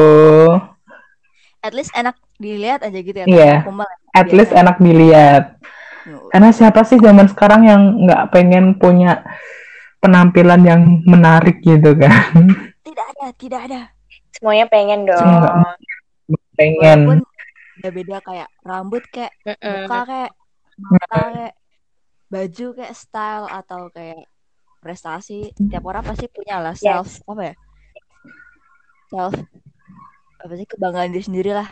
[1.62, 3.54] at least enak dilihat aja gitu ya Iya.
[3.64, 5.56] Aku mah at least enak dilihat.
[6.34, 9.22] Karena siapa sih zaman sekarang yang enggak pengen punya
[10.02, 12.50] penampilan yang menarik gitu kan?
[12.82, 13.80] Tidak ada tidak ada.
[14.34, 15.22] Semuanya pengen dong.
[15.22, 15.54] Enggak.
[16.56, 16.98] pengen.
[17.08, 17.20] Walaupun
[17.80, 20.30] beda-beda kayak rambut kayak muka kayak
[20.78, 21.54] mata kayak
[22.32, 24.26] baju kayak style atau kayak
[24.82, 25.54] prestasi.
[25.54, 27.54] Tiap orang pasti punya lah self apa ya?
[29.12, 29.34] Self
[30.42, 31.66] apa sih kebanggaan diri sendiri lah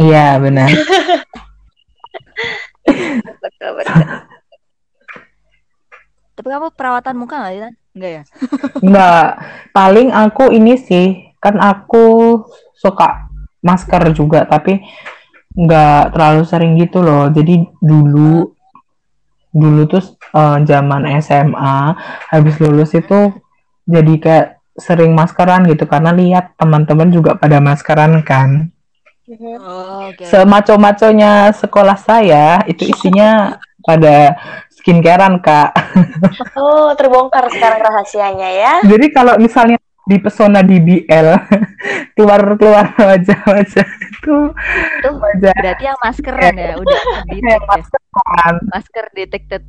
[0.00, 0.68] iya benar
[3.36, 4.02] Betul, betul.
[6.36, 7.74] tapi kamu perawatan muka nggak sih Tan?
[7.96, 8.22] enggak ya
[8.84, 9.26] Enggak,
[9.72, 11.06] paling aku ini sih,
[11.40, 12.36] kan aku
[12.76, 13.24] suka
[13.64, 14.84] masker juga, tapi
[15.56, 17.32] nggak terlalu sering gitu loh.
[17.32, 18.52] Jadi dulu,
[19.48, 20.04] dulu tuh
[20.36, 21.76] eh, zaman SMA,
[22.28, 23.32] habis lulus itu
[23.88, 24.46] jadi kayak
[24.76, 28.68] sering maskeran gitu, karena lihat teman-teman juga pada maskeran kan.
[29.26, 29.58] Mhm.
[29.58, 34.38] oh, oke Semaco-maconya sekolah saya, itu isinya pada
[34.70, 35.70] skincarean, Kak.
[36.56, 38.72] Oh, terbongkar sekarang rahasianya ya.
[38.86, 41.28] Jadi kalau misalnya di pesona DBL
[42.14, 44.36] keluar keluar wajah-wajah itu
[45.02, 47.00] Tuh, wajah berarti yang maskeran ya udah
[47.50, 48.54] ya maskeran.
[48.70, 49.62] masker detected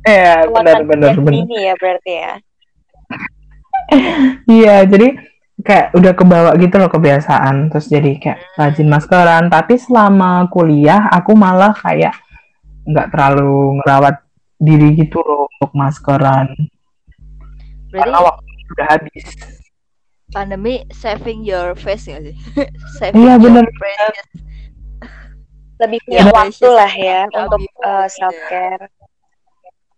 [0.00, 1.44] Iya, benar benar benar.
[1.44, 2.32] Ini ya berarti ya.
[4.46, 5.16] Iya, jadi
[5.60, 7.68] kayak udah kebawa gitu loh kebiasaan.
[7.68, 9.48] Terus jadi kayak rajin maskeran.
[9.48, 12.14] Tapi selama kuliah aku malah kayak
[12.86, 14.16] nggak terlalu ngerawat
[14.56, 16.52] diri gitu loh untuk maskeran.
[17.90, 19.24] berarti Karena waktu udah habis.
[20.30, 22.38] pandemi saving your face ya sih
[23.02, 23.64] saving Iya, your bener.
[23.66, 24.28] precious
[25.80, 28.86] Lebih punya Iya, waktu lah ya untuk before, self care.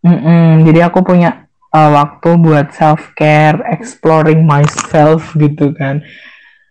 [0.01, 6.05] Mm-mm, jadi aku punya uh, waktu buat self care, exploring myself gitu kan.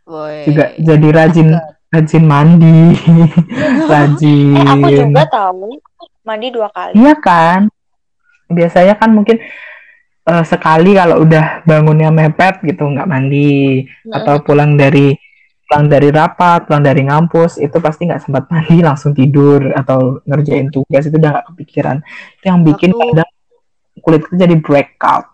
[0.05, 0.45] Boy.
[0.47, 1.49] Juga jadi rajin
[1.91, 2.95] rajin mandi,
[3.91, 4.55] rajin.
[4.55, 5.75] Eh, aku juga tahu
[6.23, 6.93] mandi dua kali.
[6.95, 7.67] Iya kan?
[8.51, 9.39] Biasanya kan mungkin
[10.27, 15.15] uh, sekali kalau udah bangunnya mepet gitu nggak mandi atau pulang dari
[15.67, 20.67] pulang dari rapat, pulang dari ngampus itu pasti nggak sempat mandi langsung tidur atau ngerjain
[20.67, 21.97] tugas itu udah nggak kepikiran.
[22.39, 23.31] Itu yang bikin Waktu- kadang
[24.01, 25.25] kulit itu jadi breakout.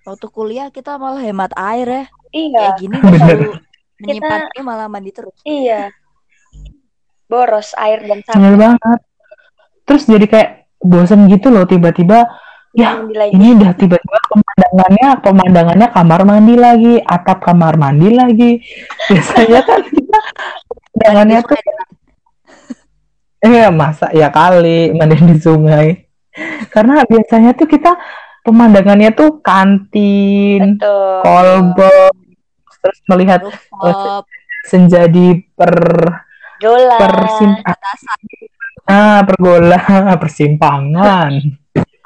[0.00, 3.18] waktu kuliah kita malah hemat air ya Iya, kayak gini Bener.
[3.18, 3.50] selalu
[4.00, 5.90] menyimpannya malah mandi terus iya.
[7.26, 8.58] Boros air dan sabun.
[8.58, 9.00] banget.
[9.86, 10.50] Terus jadi kayak
[10.82, 12.26] bosen gitu loh tiba-tiba
[12.70, 18.50] ya ini udah tiba-tiba pemandangannya pemandangannya kamar mandi lagi, atap kamar mandi lagi.
[19.10, 20.18] Biasanya kan kita
[20.70, 21.58] pemandangannya tuh
[23.42, 25.86] eh masa ya kali mandi di sungai.
[26.68, 27.92] Karena biasanya tuh kita
[28.40, 31.20] pemandangannya tuh kantin, Betul.
[31.20, 32.14] kolbok,
[32.80, 34.24] terus melihat rooftop
[34.64, 35.74] senja di per
[36.60, 36.96] Jola.
[36.96, 37.96] persimpangan
[38.84, 39.80] ah pergola
[40.22, 41.32] persimpangan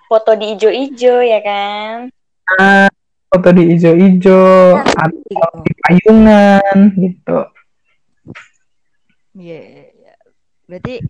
[0.05, 2.07] Foto di ijo-ijo ya kan.
[2.55, 2.87] ah,
[3.27, 4.43] foto di ijo-ijo
[4.79, 7.39] atau di payungan gitu
[9.35, 10.15] Iya, iya, iya.
[10.65, 11.03] Berarti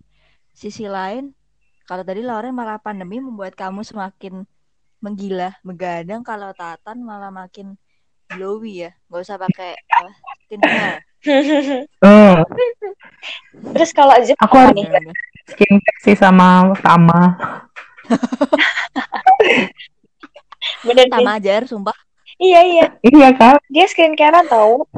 [0.49, 1.37] sisi lain,
[1.85, 4.49] kalau tadi Lauren malah pandemi membuat kamu semakin
[5.05, 6.25] menggila, begadang.
[6.25, 7.77] Kalau Tatan malah makin
[8.33, 10.09] glowy ya, nggak usah pakai apa,
[10.49, 10.99] skincare.
[12.05, 12.37] oh,
[13.77, 14.89] Terus kalau Zip Aku harus- nih?
[15.45, 17.37] Skincare sih sama Tama
[20.85, 21.05] Bener.
[21.13, 21.97] Sama aja, sumpah.
[22.41, 22.87] Iya iya.
[23.05, 24.89] iya kan Dia skincarean tahu.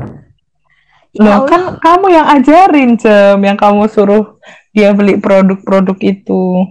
[1.17, 4.37] Ya loh kan kamu yang ajarin cem yang kamu suruh
[4.77, 6.69] dia beli produk-produk itu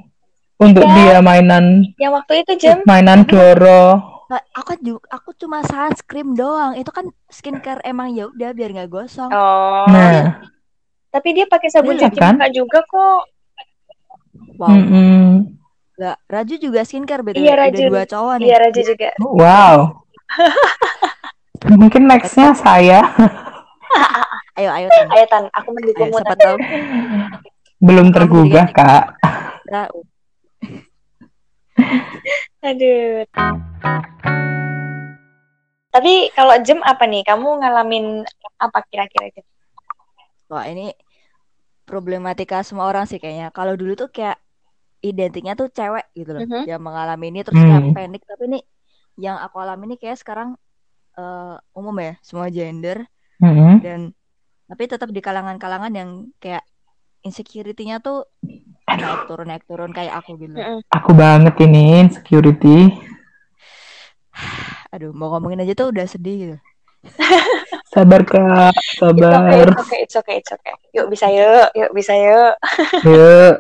[0.58, 0.96] untuk Iya.
[0.96, 1.66] dia mainan
[1.96, 2.80] Yang waktu itu Jem.
[2.84, 4.16] mainan Doro
[4.52, 6.74] aku juga, aku cuma sunscreen doang.
[6.74, 9.30] Itu kan skincare emang ya udah biar nggak gosong.
[9.30, 9.86] Oh.
[9.86, 10.42] nah
[11.08, 12.36] Tapi dia pakai sabun Iya cuci kan?
[12.36, 13.22] muka juga kok.
[14.58, 14.68] Wow.
[14.68, 15.24] mm-mm.
[15.96, 17.40] Enggak, Raju juga skincare betul.
[17.40, 17.84] Iya, Raju.
[17.88, 18.48] dua cowok nih.
[18.52, 19.10] Iya Raja juga.
[19.22, 19.76] Wow.
[21.72, 23.00] Mungkin nextnya saya
[24.60, 25.08] Ayo, ayo, Tan.
[25.10, 26.40] Ayo Tan, aku mendukungmu siapa Tan.
[26.42, 26.58] tahu.
[27.78, 29.04] belum tergugah kak.
[29.68, 29.92] Ra-
[32.66, 33.26] Aduh.
[35.92, 37.24] Tapi kalau Jem apa nih?
[37.24, 38.28] Kamu ngalamin
[38.60, 39.46] apa kira-kira Jem?
[40.52, 40.92] Wah, ini
[41.88, 43.50] problematika semua orang sih kayaknya.
[43.56, 44.38] Kalau dulu tuh kayak
[45.06, 46.66] identiknya tuh cewek gitu loh, Mhm.
[46.66, 47.96] yang mengalami ini terus kayak Hmm.
[47.96, 48.22] panik.
[48.26, 48.60] Tapi ini
[49.16, 50.58] yang aku alami ini kayak sekarang
[51.16, 53.08] eh, umum ya, semua gender
[53.40, 53.80] Mm-mm.
[53.80, 54.12] dan
[54.68, 56.68] tapi tetap di kalangan-kalangan yang kayak
[57.24, 58.28] insecurity-nya tuh
[58.88, 60.56] naik turun naik turun kayak aku gitu.
[60.94, 62.94] Aku banget ini insecurity.
[64.94, 66.58] Aduh, mau ngomongin aja tuh udah sedih gitu.
[67.94, 69.68] Sabar kak, It's okay, sabar.
[69.70, 70.74] it's okay, it's okay, it's okay.
[70.92, 72.54] Yuk bisa yuk, yuk bisa yuk.
[73.08, 73.56] Yuk.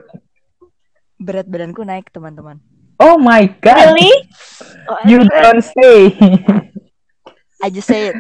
[1.15, 2.59] Berat badanku naik, teman-teman.
[2.99, 4.11] Oh my god, Really?
[4.91, 6.11] Oh, you don't say.
[7.63, 8.19] I just say it.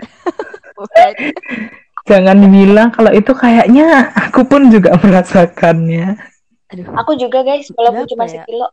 [2.09, 6.15] Jangan dibilang kalau itu kayaknya aku pun juga merasakannya.
[6.73, 8.41] Aduh, Aku juga guys, walaupun cuma ya?
[8.41, 8.67] sekilo.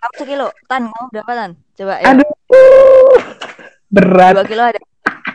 [0.00, 0.46] kamu sekilo.
[0.64, 1.50] Tan, kamu berapa, Tan?
[1.76, 2.06] Coba ya.
[2.14, 2.30] Aduh,
[3.92, 4.34] berat.
[4.40, 4.80] Dua kilo ada.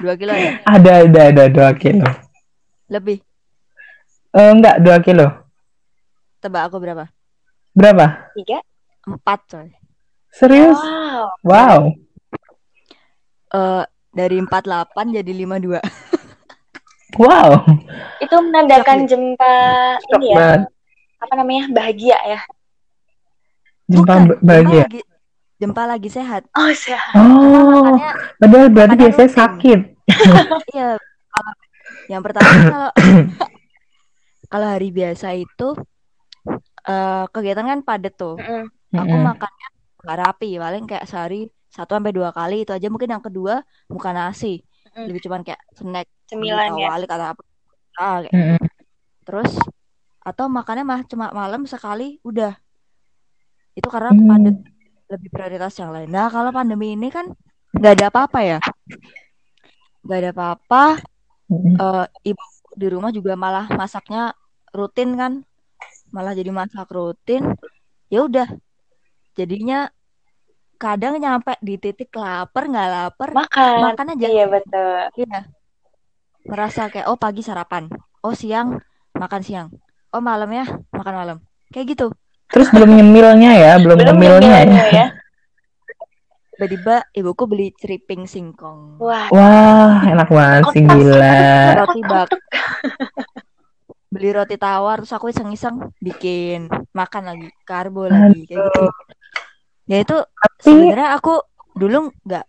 [0.01, 0.49] Dua kilo ada.
[0.65, 2.07] Ada, ada, ada dua kilo.
[2.89, 3.21] Lebih.
[4.35, 5.27] Eh, enggak, dua kilo.
[6.41, 7.05] Tebak aku berapa?
[7.77, 8.31] Berapa?
[8.33, 8.59] Tiga?
[9.05, 9.69] Empat, coy.
[10.33, 10.77] Serius?
[10.81, 11.37] Wow.
[11.45, 11.79] Wow.
[13.53, 13.83] Eh
[14.15, 15.79] dari 48 jadi 52.
[17.15, 17.63] Wow.
[18.19, 19.53] Itu menandakan jempa
[20.13, 20.61] ini ya, Banget.
[21.19, 21.63] apa namanya?
[21.71, 22.39] Bahagia ya.
[23.85, 24.65] Jempa Bukan, ba- bahagia.
[24.65, 25.01] Jempa lagi,
[25.55, 26.41] jempa lagi sehat.
[26.51, 27.15] Oh, sehat.
[27.15, 29.39] Oh, Makanya padahal berarti biasanya rutin.
[29.39, 29.79] sakit.
[30.75, 30.89] iya
[32.05, 32.89] yang pertama kalau
[34.53, 35.67] kalau hari biasa itu
[36.85, 38.37] eh kegiatan kan padat tuh.
[38.37, 38.69] Mm-mm.
[38.95, 39.25] Aku Mm-mm.
[39.25, 39.67] makannya
[40.05, 42.87] nggak rapi, paling kayak sehari satu sampai dua kali itu aja.
[42.87, 44.61] Mungkin yang kedua bukan nasi,
[44.95, 45.11] Mm.
[45.11, 46.89] lebih cuman kayak snack, Cemilan ya.
[46.89, 47.41] walik atau apa.
[47.95, 48.59] Ah, kayak Mm-mm.
[49.25, 49.51] Terus
[50.25, 52.57] atau makannya mah cuma malam sekali udah.
[53.77, 54.25] Itu karena Hmm.
[54.25, 54.57] padat
[55.05, 56.09] lebih prioritas yang lain.
[56.09, 57.29] Nah, kalau pandemi ini kan
[57.77, 58.59] nggak ada apa-apa ya.
[60.05, 60.83] Nggak ada apa-apa.
[61.49, 61.77] Mm-mm.
[61.77, 64.33] Eh, ibu di rumah juga malah masaknya
[64.73, 65.33] rutin kan.
[66.09, 67.53] Malah jadi masak rutin.
[68.09, 68.49] Ya udah.
[69.37, 69.89] Jadinya
[70.75, 73.77] kadang nyampe di titik lapar nggak lapar Makan.
[73.93, 74.27] makan aja.
[74.27, 74.99] Iya betul.
[75.21, 75.39] Iya.
[76.45, 77.89] Merasa kayak oh pagi sarapan,
[78.21, 78.77] oh siang
[79.17, 79.67] makan siang,
[80.13, 81.37] oh malam ya makan malam.
[81.73, 82.07] Kayak gitu.
[82.53, 84.63] Terus belum nyemilnya ya, belum, Belum nyemilnya ya.
[84.63, 85.07] nyemilnya ya.
[86.55, 91.83] Tiba-tiba ibuku beli ceriping singkong, Wah, Wah, enak banget sih gila.
[91.83, 92.31] roti bak,
[94.07, 98.85] beli roti tawar, terus aku iseng-iseng bikin makan lagi, karbo lagi, kayak gitu.
[99.83, 100.17] Ya itu
[100.63, 101.43] sebenarnya aku
[101.75, 102.45] dulu nggak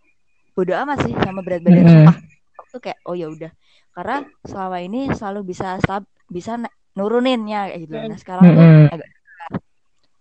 [0.55, 1.91] bodo amat sih sama berat badan Mm-mm.
[2.07, 2.15] sumpah.
[2.63, 3.51] Aku kayak oh ya udah,
[3.97, 6.61] karena selama ini selalu bisa stab, bisa
[6.93, 7.93] nuruninnya kayak gitu.
[7.97, 9.09] Nah sekarang tuh agak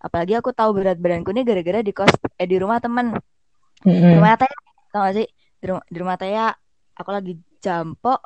[0.00, 2.08] apalagi aku tahu berat badanku ini gara-gara di kos
[2.40, 3.12] eh di rumah temen.
[3.84, 4.16] Di Mm-mm.
[4.16, 4.56] rumah Taya
[4.88, 5.28] tau gak sih?
[5.60, 6.46] Di rumah, di rumah Taya
[6.96, 8.16] aku lagi jampo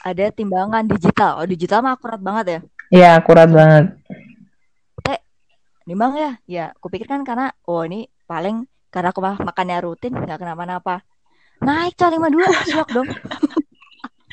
[0.00, 1.44] ada timbangan digital.
[1.44, 2.60] Oh digital mah akurat banget ya?
[2.88, 3.84] Iya, akurat banget.
[5.86, 6.32] nimbang ya?
[6.50, 11.04] Ya aku pikir kan karena oh ini paling karena aku mah makannya rutin nggak kenapa-napa.
[11.62, 13.08] Naik coy 52 shock dong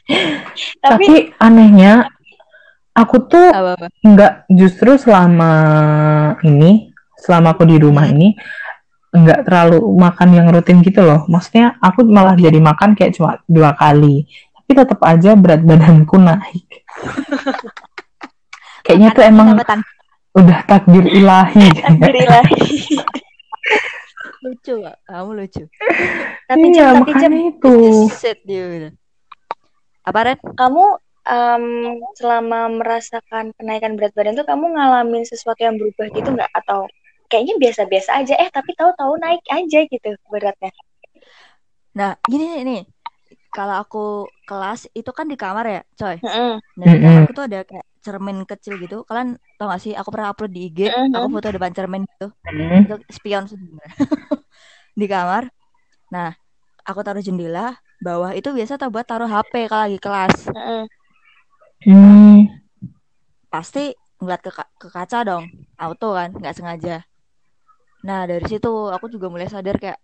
[0.03, 2.07] tapi Tapi anehnya,
[2.91, 3.47] aku tuh
[4.03, 5.51] nggak justru selama
[6.43, 8.13] ini, selama aku di rumah Hmm.
[8.19, 8.27] ini,
[9.13, 11.23] nggak terlalu makan yang rutin gitu loh.
[11.29, 14.27] Maksudnya aku malah jadi makan kayak cuma dua kali.
[14.63, 16.67] Tapi tetap aja berat badanku naik.
[18.83, 19.47] Kayaknya tuh emang
[20.35, 21.71] udah takdir ilahi.
[21.87, 22.43] alhamdulillah.
[24.43, 24.99] lucu gak?
[25.07, 25.63] kamu lucu
[26.51, 27.75] tapi iya, Jem, tapi makanya itu.
[30.03, 30.39] Apa Ren?
[30.59, 30.83] kamu
[31.27, 31.65] em,
[32.19, 36.85] selama merasakan kenaikan berat badan tuh kamu ngalamin sesuatu yang berubah gitu nggak atau
[37.31, 40.71] kayaknya biasa-biasa aja eh tapi tahu-tahu naik aja gitu beratnya
[41.93, 42.81] Nah, gini nih, nih.
[43.53, 46.17] Kalau aku kelas itu kan di kamar ya, coy.
[46.25, 46.57] Mm-mm.
[46.81, 46.89] Nah,
[47.29, 49.05] di ada kayak cermin kecil gitu.
[49.05, 49.93] Kalian tau gak sih?
[49.93, 50.89] Aku pernah upload di IG.
[50.89, 51.13] Mm-mm.
[51.13, 52.33] Aku foto depan cermin gitu.
[52.49, 52.81] Hmm.
[52.81, 53.93] Itu spion sebenarnya.
[54.99, 55.43] di kamar.
[56.13, 56.29] Nah,
[56.89, 57.77] aku taruh jendela.
[58.03, 60.35] Bawah itu biasa tau buat taruh HP kalau lagi kelas.
[61.87, 62.47] Hmm.
[63.47, 64.51] Pasti ngeliat ke,
[64.81, 65.45] ke kaca dong.
[65.79, 66.95] Auto kan, nggak sengaja.
[68.03, 69.99] Nah, dari situ aku juga mulai sadar kayak,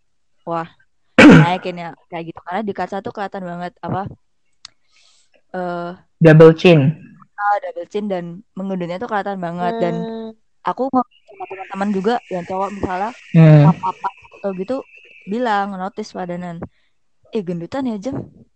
[0.47, 0.68] wah,
[1.20, 2.39] naikin ya kayak gitu.
[2.45, 4.02] Karena di kaca tuh kelihatan banget apa
[5.50, 5.91] eh
[6.22, 6.80] Double chin.
[7.39, 8.24] ah, double chin dan
[8.54, 10.32] mengendutnya tuh kelihatan banget dan Hmm.
[10.62, 13.64] aku ngobrol sama teman-teman juga yang cowok misalnya Hmm.
[13.72, 14.08] apa-apa
[14.39, 14.76] atau gitu
[15.26, 16.60] bilang notice padanan
[17.36, 18.15] eh gendutan ya jam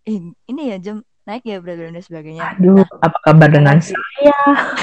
[0.09, 0.17] eh
[0.49, 0.95] ini ya jam
[1.27, 4.33] naik ya berat badan dan sebagainya Aduh, apa kabar dengan saya?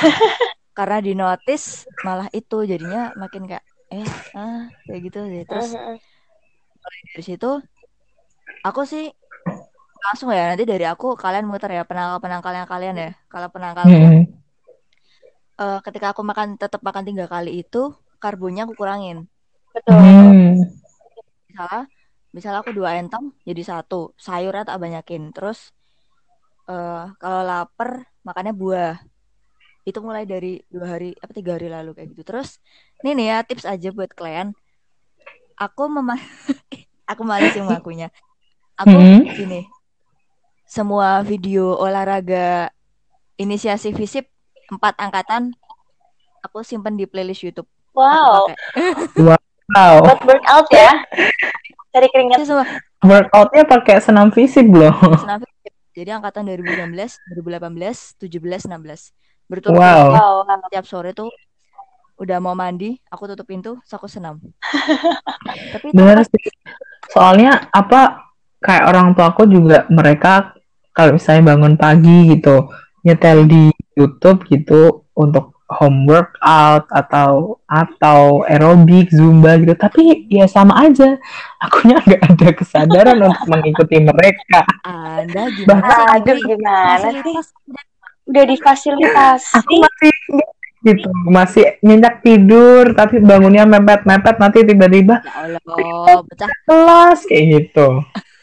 [0.78, 4.07] karena di notice malah itu jadinya makin kayak eh
[4.38, 5.99] ah kayak gitu deh terus Mhm.
[7.12, 7.51] dari situ
[8.66, 9.05] aku sih
[10.05, 14.22] langsung ya nanti dari aku kalian muter ya penangkal penangkalnya kalian ya kalau penangkalku Hmm.
[15.61, 19.18] eh, ketika aku makan tetap makan tiga kali itu karbonya aku kurangin
[19.74, 19.95] Betul.
[20.01, 20.57] Hmm.
[21.51, 21.80] misalnya
[22.37, 24.14] misalnya aku dua entong jadi satu.
[24.18, 25.22] Sayurnya tak banyakin.
[25.37, 25.59] Terus
[26.70, 27.91] eh kalau lapar
[28.26, 28.97] makannya buah.
[29.89, 32.22] Itu mulai dari dua hari apa tiga hari lalu kayak gitu.
[32.28, 32.61] Terus
[33.03, 34.53] ini nih ya tips aja buat kalian.
[35.61, 36.16] Aku mema
[37.11, 38.09] aku malas sih mengakunya
[38.81, 39.26] aku Hmm.
[39.37, 39.61] gini
[40.64, 42.70] semua video olahraga
[43.37, 44.24] inisiasi fisip
[44.72, 45.53] empat angkatan
[46.41, 47.68] aku simpen di playlist YouTube.
[47.93, 48.57] Aku Wow, pakai.
[49.70, 50.03] Wow.
[50.03, 50.91] buat workout ya.
[51.91, 52.38] Cari keringat.
[52.43, 52.66] semua
[53.01, 54.95] Workoutnya pakai senam fisik loh.
[55.16, 55.72] senam fisip.
[55.91, 56.95] jadi angkatan 2019
[57.34, 59.11] 2018 17 16
[59.47, 60.47] berturut Wow.
[60.68, 61.28] Tiap sore tuh
[62.16, 64.38] udah mau mandi aku tutup pintu aku senam
[65.72, 66.53] tapi itu Bener pas- sih.
[67.09, 68.28] Soalnya apa
[68.59, 70.53] kayak orang tua aku juga mereka
[70.93, 72.68] kalau misalnya bangun pagi gitu
[73.01, 73.62] nyetel di
[73.95, 74.80] YouTube gitu
[75.12, 79.73] untuk home workout atau atau aerobik zumba gitu.
[79.73, 81.14] Tapi ya sama aja.
[81.62, 84.66] Akunya nggak ada kesadaran untuk mengikuti mereka.
[84.83, 86.43] Anda gimana Aduh, Dwi?
[86.55, 87.09] gimana
[88.27, 89.55] Udah difasilitasi.
[89.59, 90.12] aku masih
[90.81, 91.09] gitu.
[91.27, 94.37] Masih nyenyak tidur tapi bangunnya mepet-mepet.
[94.39, 96.51] Nanti tiba-tiba ya Allah pecah.
[96.66, 97.89] kelas kayak gitu.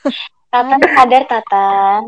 [0.52, 2.04] Tatan sadar Tatan.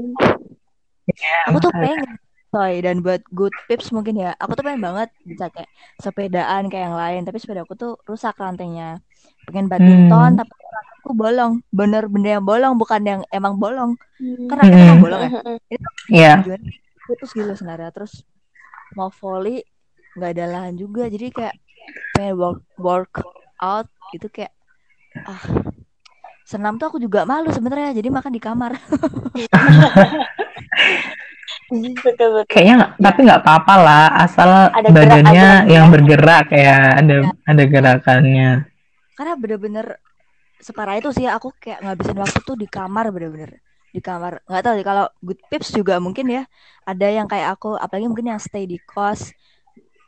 [1.44, 2.16] aku tuh pengen
[2.50, 4.34] coy dan buat good tips mungkin ya.
[4.42, 5.70] Aku tuh pengen banget bisa kayak
[6.02, 9.00] sepedaan kayak yang lain tapi sepeda aku tuh rusak rantainya.
[9.46, 10.40] Pengen badminton Hmm.
[10.42, 10.54] tapi
[11.02, 11.62] aku bolong.
[11.70, 13.96] Bener-bener yang bolong bukan yang emang bolong.
[14.20, 14.72] Karena Hmm.
[14.74, 15.32] kita emang bolong ya?
[16.10, 16.62] Ya tujuan
[17.06, 17.90] putus gitu sebenarnya.
[17.94, 18.26] Terus
[18.98, 19.62] mau volley
[20.18, 21.06] nggak ada lahan juga.
[21.08, 21.56] Jadi kayak
[22.18, 23.14] pengen work work
[23.62, 24.52] out gitu kayak
[25.30, 25.42] ah
[26.50, 27.94] senam tuh aku juga malu sebenarnya.
[27.94, 28.74] Jadi makan di kamar
[31.70, 32.30] Betul betul.
[32.50, 35.72] kayaknya nggak tapi nggak apa-apa lah asal Ada gerak badannya aja.
[35.76, 38.50] yang bergerak ya ada ada gerakannya
[39.18, 39.86] karena bener-bener
[40.60, 43.52] separah itu sih aku kayak ngabisin waktu tuh di kamar bener-bener
[43.96, 46.44] di kamar nggak tahu sih kalau good tips juga mungkin ya
[46.86, 49.34] ada yang kayak aku apalagi mungkin yang stay di kos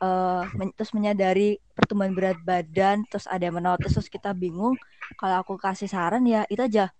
[0.02, 4.74] eh men- terus menyadari pertumbuhan berat badan terus ada yang menotis terus kita bingung
[5.18, 6.90] kalau aku kasih saran ya itu aja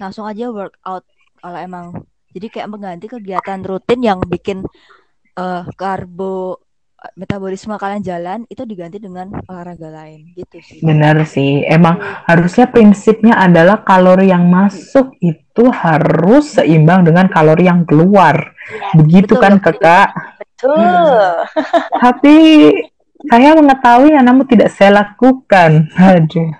[0.00, 1.04] langsung aja workout
[1.42, 1.86] kalau emang
[2.34, 4.64] jadi kayak mengganti kegiatan rutin yang bikin
[5.38, 6.58] eh karbo
[6.98, 10.34] eh, metabolisme kalian jalan itu diganti dengan olahraga lain.
[10.34, 10.80] Gitu sih.
[10.82, 11.62] Benar sih.
[11.64, 18.52] Emang harusnya prinsipnya adalah kalori yang masuk itu harus seimbang dengan kalori yang keluar.
[18.98, 19.64] Begitu Betul, kan betul.
[19.78, 20.08] kakak?
[20.58, 21.46] Betul.
[22.02, 22.36] tapi
[23.30, 26.50] saya mengetahui yang namun tidak saya lakukan aduh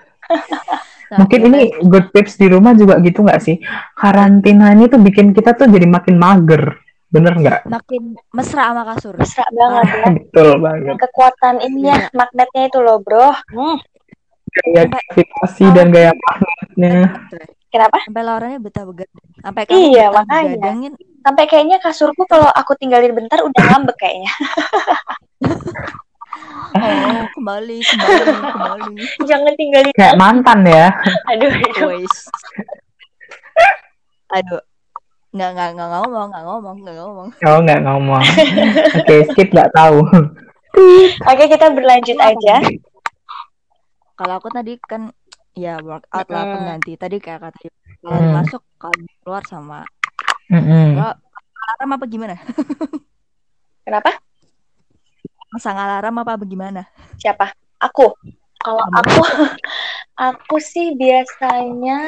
[1.08, 3.56] Nah, mungkin ini good tips di rumah juga gitu nggak sih
[3.94, 6.76] karantina ini tuh bikin kita tuh jadi makin mager
[7.08, 9.16] bener nggak makin mesra sama kasur.
[9.16, 10.04] Mesra banget ya.
[10.12, 13.32] betul banget Kekuatan ini ya, magnetnya itu loh, Bro.
[13.48, 13.80] Hmm.
[14.48, 16.96] gaya gravitasi dan gaya magnetnya
[17.68, 18.00] Kenapa?
[18.00, 19.24] Sampai Lauranya betah begadang.
[19.40, 20.44] Sampai kamu Iya, betah makanya.
[20.56, 20.92] begadangin.
[21.20, 24.32] Sampai kayaknya kasurku kalau aku tinggalin bentar udah ngambek kayaknya.
[26.78, 28.94] Oh, kembali, kembali, kembali.
[29.24, 30.92] Jangan tinggalin kayak mantan ya
[31.28, 31.86] Aduh, aduh.
[31.88, 32.16] Wais.
[34.30, 34.60] Aduh.
[35.28, 37.28] Nggak, nggak, nggak ngomong, nggak ngomong, nggak ngomong.
[37.44, 38.22] oh nggak ngomong
[38.96, 40.00] oke skip nggak tahu
[41.26, 42.62] Oke, kita berlanjut aja.
[44.14, 45.10] Kalau aku tadi kan
[45.52, 46.94] ya workout lah pengganti.
[46.94, 47.66] Tadi kayak kata
[47.98, 48.34] kalau Hmm.
[48.38, 48.94] masuk, kalau
[49.24, 49.82] keluar sama.
[50.46, 50.94] Mm-mm.
[50.94, 51.18] Kalau
[51.58, 52.36] alarm apa gimana?
[53.88, 54.22] Kenapa?
[55.48, 56.84] Masang alarm apa bagaimana?
[57.16, 57.48] Siapa?
[57.80, 58.12] Aku.
[58.58, 59.16] Kalau aku,
[60.28, 62.00] aku sih biasanya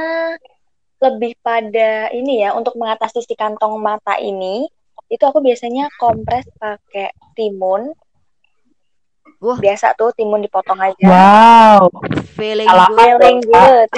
[1.01, 4.68] lebih pada ini ya untuk mengatasi si kantong mata ini.
[5.09, 7.97] Itu aku biasanya kompres pakai timun.
[9.38, 9.56] Wah.
[9.56, 11.06] Biasa tuh timun dipotong aja.
[11.06, 11.86] wow
[12.34, 12.88] Feeling Salah.
[12.88, 12.98] good.
[12.98, 13.88] Feeling good.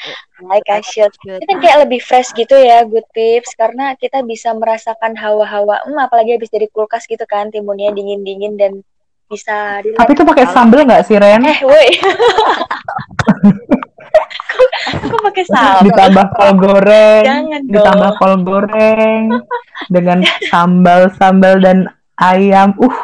[0.50, 1.12] like I should.
[1.20, 1.38] good.
[1.38, 3.52] Itu kan kayak lebih fresh gitu ya, good tips.
[3.54, 8.72] Karena kita bisa merasakan hawa-hawa, hmm, apalagi habis dari kulkas gitu kan, timunnya dingin-dingin dan
[9.26, 11.86] bisa di tapi itu pakai sambel nggak sih Ren Eh, woi.
[14.90, 15.86] Kok pakai sambal?
[15.86, 17.70] ditambah kol goreng Jangan dong.
[17.70, 19.22] ditambah kol goreng
[19.86, 20.18] dengan
[20.50, 21.86] sambal sambal dan
[22.16, 22.98] ayam uh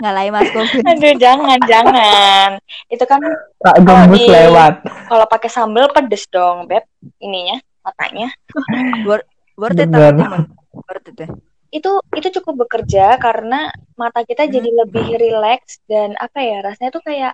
[0.00, 0.82] ngalahin Mas Covid.
[0.82, 2.48] Aduh, jangan, jangan.
[2.88, 3.20] Itu kan
[3.60, 4.74] Kak gembus di- lewat.
[5.06, 6.84] kalau pakai sambal pedes dong, Beb.
[7.18, 8.28] Ininya, matanya.
[9.04, 9.88] Worth it.
[9.90, 11.28] Worth it ya.
[11.70, 14.52] Itu itu cukup bekerja karena mata kita Hmm.
[14.52, 17.32] jadi lebih rileks dan apa ya, rasanya tuh kayak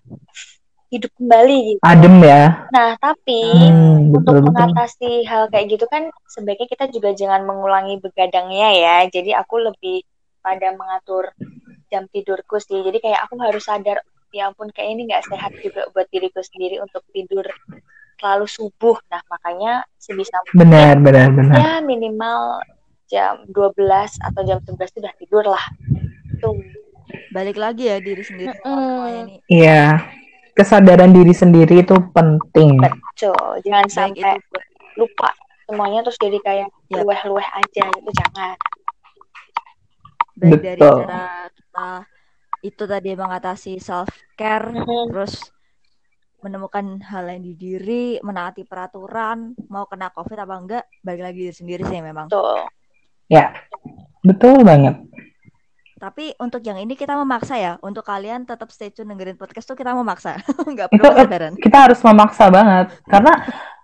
[0.87, 1.81] hidup kembali gitu.
[1.83, 2.69] Adem ya.
[2.69, 4.47] Nah, tapi Hmm, untuk betul betul.
[4.53, 8.97] mengatasi hal kayak gitu kan sebaiknya kita juga jangan mengulangi begadangnya ya.
[9.09, 10.05] Jadi aku lebih
[10.39, 11.35] pada mengatur
[11.93, 12.83] jam tidurku sih.
[12.83, 14.03] Jadi kayak aku harus sadar,
[14.35, 17.47] ya ampun kayak ini nggak sehat juga buat diriku sendiri untuk tidur
[18.17, 18.97] terlalu subuh.
[19.13, 21.57] Nah, makanya sebisa mungkin Benar, benar, benar.
[21.61, 22.61] ya minimal
[23.07, 23.79] jam 12
[24.19, 25.65] atau jam 11 sudah tidur lah.
[26.43, 26.59] Tuh.
[27.31, 29.37] Balik lagi ya diri sendiri semuanya ini.
[29.47, 29.83] Iya.
[30.57, 32.81] Kesadaran diri sendiri itu penting.
[32.81, 33.61] Betul.
[33.63, 34.59] Jangan Baik sampai itu
[34.97, 35.29] lupa
[35.69, 37.05] semuanya terus jadi kayak Yap.
[37.05, 38.11] luweh-luweh aja gitu.
[38.17, 38.57] Jangan.
[40.37, 41.01] baik dari Betul.
[41.09, 41.46] cara
[41.77, 42.09] kita
[42.65, 45.13] itu tadi mengatasi self care Mhm.
[45.13, 45.37] terus
[46.41, 51.55] menemukan hal lain di diri menaati peraturan mau kena covid apa enggak balik lagi diri
[51.55, 52.65] sendiri sih memang Betul.
[53.29, 53.53] Ya.
[54.23, 54.97] Betul banget.
[55.97, 59.73] tapi untuk yang ini kita memaksa ya untuk kalian tetap stay tune dengerin podcast tuh
[59.75, 60.37] kita memaksa
[60.69, 63.33] nggak perlu kesadaran kita harus memaksa banget karena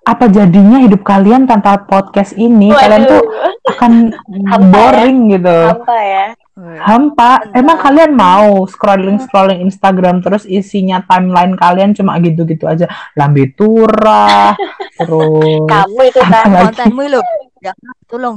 [0.02, 2.68] apa jadinya hidup kalian tanpa podcast ini?
[2.68, 3.22] Kalian tuh
[3.64, 3.92] akan
[4.50, 4.68] Hampa ya?
[4.68, 5.58] boring gitu.
[5.72, 6.26] Apa ya?
[6.62, 7.50] Hampa.
[7.50, 12.86] Emang kalian mau scrolling scrolling Instagram terus isinya timeline kalian cuma gitu-gitu aja,
[13.18, 14.54] lambe turah,
[14.98, 16.70] terus Kamu itu kan.
[16.70, 17.20] Kontenmu lo
[17.62, 17.70] ya
[18.10, 18.36] tolong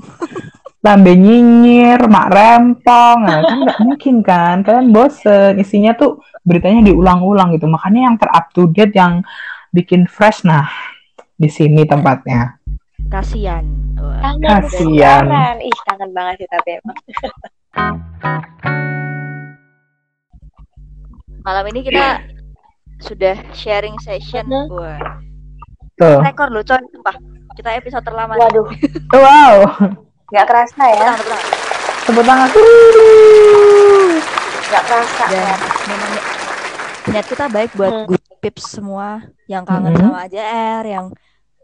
[0.85, 4.61] lambe nyinyir, mak rempong, nah, kan nggak mungkin kan?
[4.61, 7.65] Kalian bosen, isinya tuh beritanya diulang-ulang gitu.
[7.65, 9.25] Makanya yang ter up to date, yang
[9.73, 10.69] bikin fresh, nah
[11.33, 12.61] di sini tempatnya.
[13.09, 13.65] Kasian.
[14.69, 15.57] siaran.
[15.61, 16.97] Ih, kangen banget sih tapi emang.
[21.45, 22.25] malam ini kita
[22.99, 24.49] sudah sharing session.
[24.67, 24.97] Wah.
[25.95, 27.15] Tuh, rekor loh coy sumpah
[27.55, 28.43] kita episode terlama nih.
[28.43, 28.67] Waduh,
[29.15, 29.55] wow,
[30.27, 31.11] nggak kerasa ya.
[32.03, 32.49] Tepuk tangan.
[34.65, 35.55] Nggak kerasa dan ya.
[35.85, 36.11] memang
[37.05, 38.07] niat kita baik buat Hmm.
[38.09, 40.01] good tips semua yang kangen Mhm.
[40.03, 41.05] sama AJR yang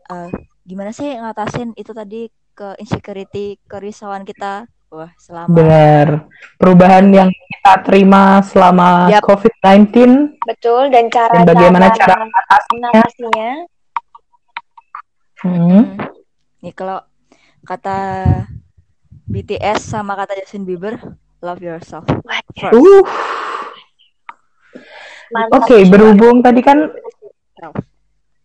[0.07, 0.30] eh,
[0.64, 6.07] gimana sih ngatasin itu tadi ke insecurity kerisauan kita wah selama Benar.
[6.59, 9.23] Perubahan yang kita terima selama Yap.
[9.23, 9.87] COVID-19
[10.43, 12.89] Betul, dan cara dan bagaimana cara mengatasinya.
[12.91, 13.49] mengatasinya.
[15.41, 15.57] Hmm.
[15.57, 15.83] Hmm.
[16.61, 17.01] nih kalau
[17.65, 17.97] kata
[19.25, 21.01] BTS sama kata Justin Bieber
[21.41, 22.05] love yourself
[22.53, 23.01] first Uh.
[25.55, 26.91] Oke, berhubung tadi kan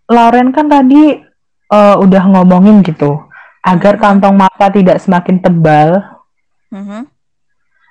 [0.06, 1.18] Lauren kan tadi
[1.66, 3.18] eh, udah ngomongin gitu,
[3.60, 4.02] agar Mhm.
[4.06, 5.98] kantong mata tidak semakin tebal
[6.68, 7.06] Mhm.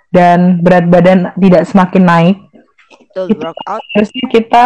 [0.09, 2.37] dan berat badan tidak semakin naik,
[2.85, 4.65] Betul, Itu- workout harusnya kita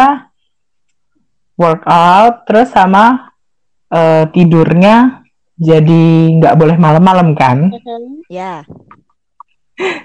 [1.54, 3.30] workout terus sama
[3.88, 6.04] eh, tidurnya jadi
[6.38, 7.68] nggak boleh malam-malam kan?
[7.68, 8.24] Mhm.
[8.26, 8.62] ya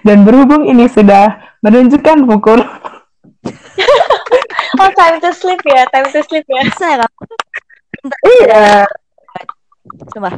[0.01, 2.63] Dan berhubung ini sudah menunjukkan pukul
[4.75, 6.61] Oh, time to sleep ya, time to sleep ya.
[6.63, 7.23] bisa ya kamu
[8.25, 8.65] iya
[10.11, 10.33] Sumpah.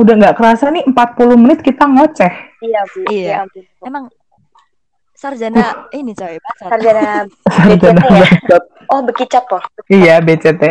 [0.00, 2.32] Udah nggak kerasa nih 40 menit kita ngoceh.
[2.64, 2.98] Iya, Bu.
[3.12, 3.28] Iya.
[3.28, 3.64] Ya ampun.
[3.84, 4.04] emang
[5.12, 7.02] sarjana ini coy bacot Sarjana
[7.54, 8.26] Sarjana BCT ya?
[8.26, 8.64] bacot.
[8.90, 9.62] Oh, bekicap loh.
[9.86, 10.62] Iya BCT.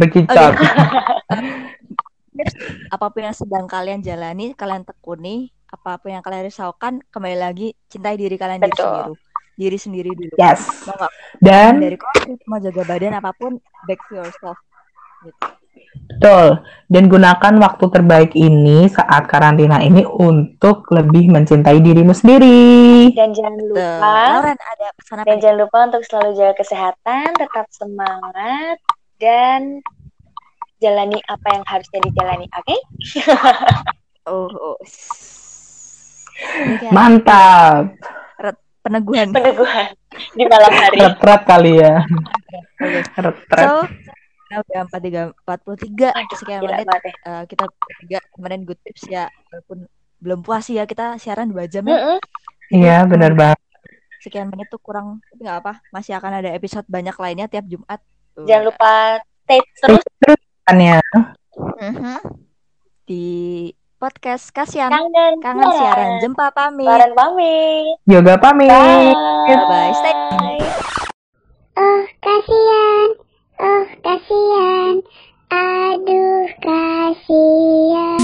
[0.00, 0.54] Bekicot.
[2.94, 7.72] apa pun yang sedang kalian jalani, kalian tekuni, apa pun yang kalian risaukan, kembali lagi
[7.88, 8.84] cintai diri kalian diri Betul.
[8.84, 9.12] sendiri.
[9.56, 10.34] Diri sendiri dulu.
[10.36, 10.68] Yes.
[10.84, 11.08] Mau
[11.40, 13.56] Dan dari covid, mau jaga badan apa pun,
[13.88, 14.60] back to yourself.
[15.24, 15.65] Gitu.
[16.06, 16.46] Betul.
[16.86, 23.10] Dan gunakan waktu terbaik ini saat karantina ini untuk lebih mencintai dirimu sendiri.
[23.10, 25.26] Dan jangan lupa Lauren ada pesan apa?
[25.26, 28.78] dan jangan lupa untuk selalu jaga kesehatan, tetap semangat
[29.18, 29.82] dan
[30.78, 32.76] jalani apa yang harusnya dijalani, oke?
[34.26, 34.74] Oh, oh.
[36.42, 37.94] Ini kayak Mantap.
[38.82, 39.30] peneguhan.
[39.30, 39.94] Peneguhan
[40.34, 40.98] di malam hari.
[40.98, 42.02] Retret kali ya.
[42.02, 42.58] Oke.
[43.22, 43.66] Retret.
[43.66, 43.86] So,
[44.46, 46.86] kita udah 43, 43 Aduh, sekian gila menit.
[46.86, 47.14] banget ya.
[47.26, 49.78] Eh, kita bertiga kemarin good tips ya, walaupun
[50.16, 52.16] belum puas sih ya kita siaran 2 jam ya.
[52.68, 53.58] Iya benar banget.
[54.16, 58.02] sekian menit tuh kurang tapi nggak apa masih akan ada episode banyak lainnya tiap Jumat
[58.32, 58.42] Tuh.
[58.42, 58.92] Jangan lupa
[59.40, 60.98] stay terus Terus kan ya.
[61.78, 62.16] Mhm.
[63.04, 63.24] di
[63.96, 67.86] podcast kasihan kangen, kangen siaran jempa pamit Siaran pamit.
[68.04, 68.66] Yoga pamit.
[68.66, 69.14] Bye.
[69.62, 70.14] bye stay
[71.72, 73.08] Oh kasihan,
[73.56, 75.00] Oh kasihan,
[75.48, 78.20] aduh kasihan.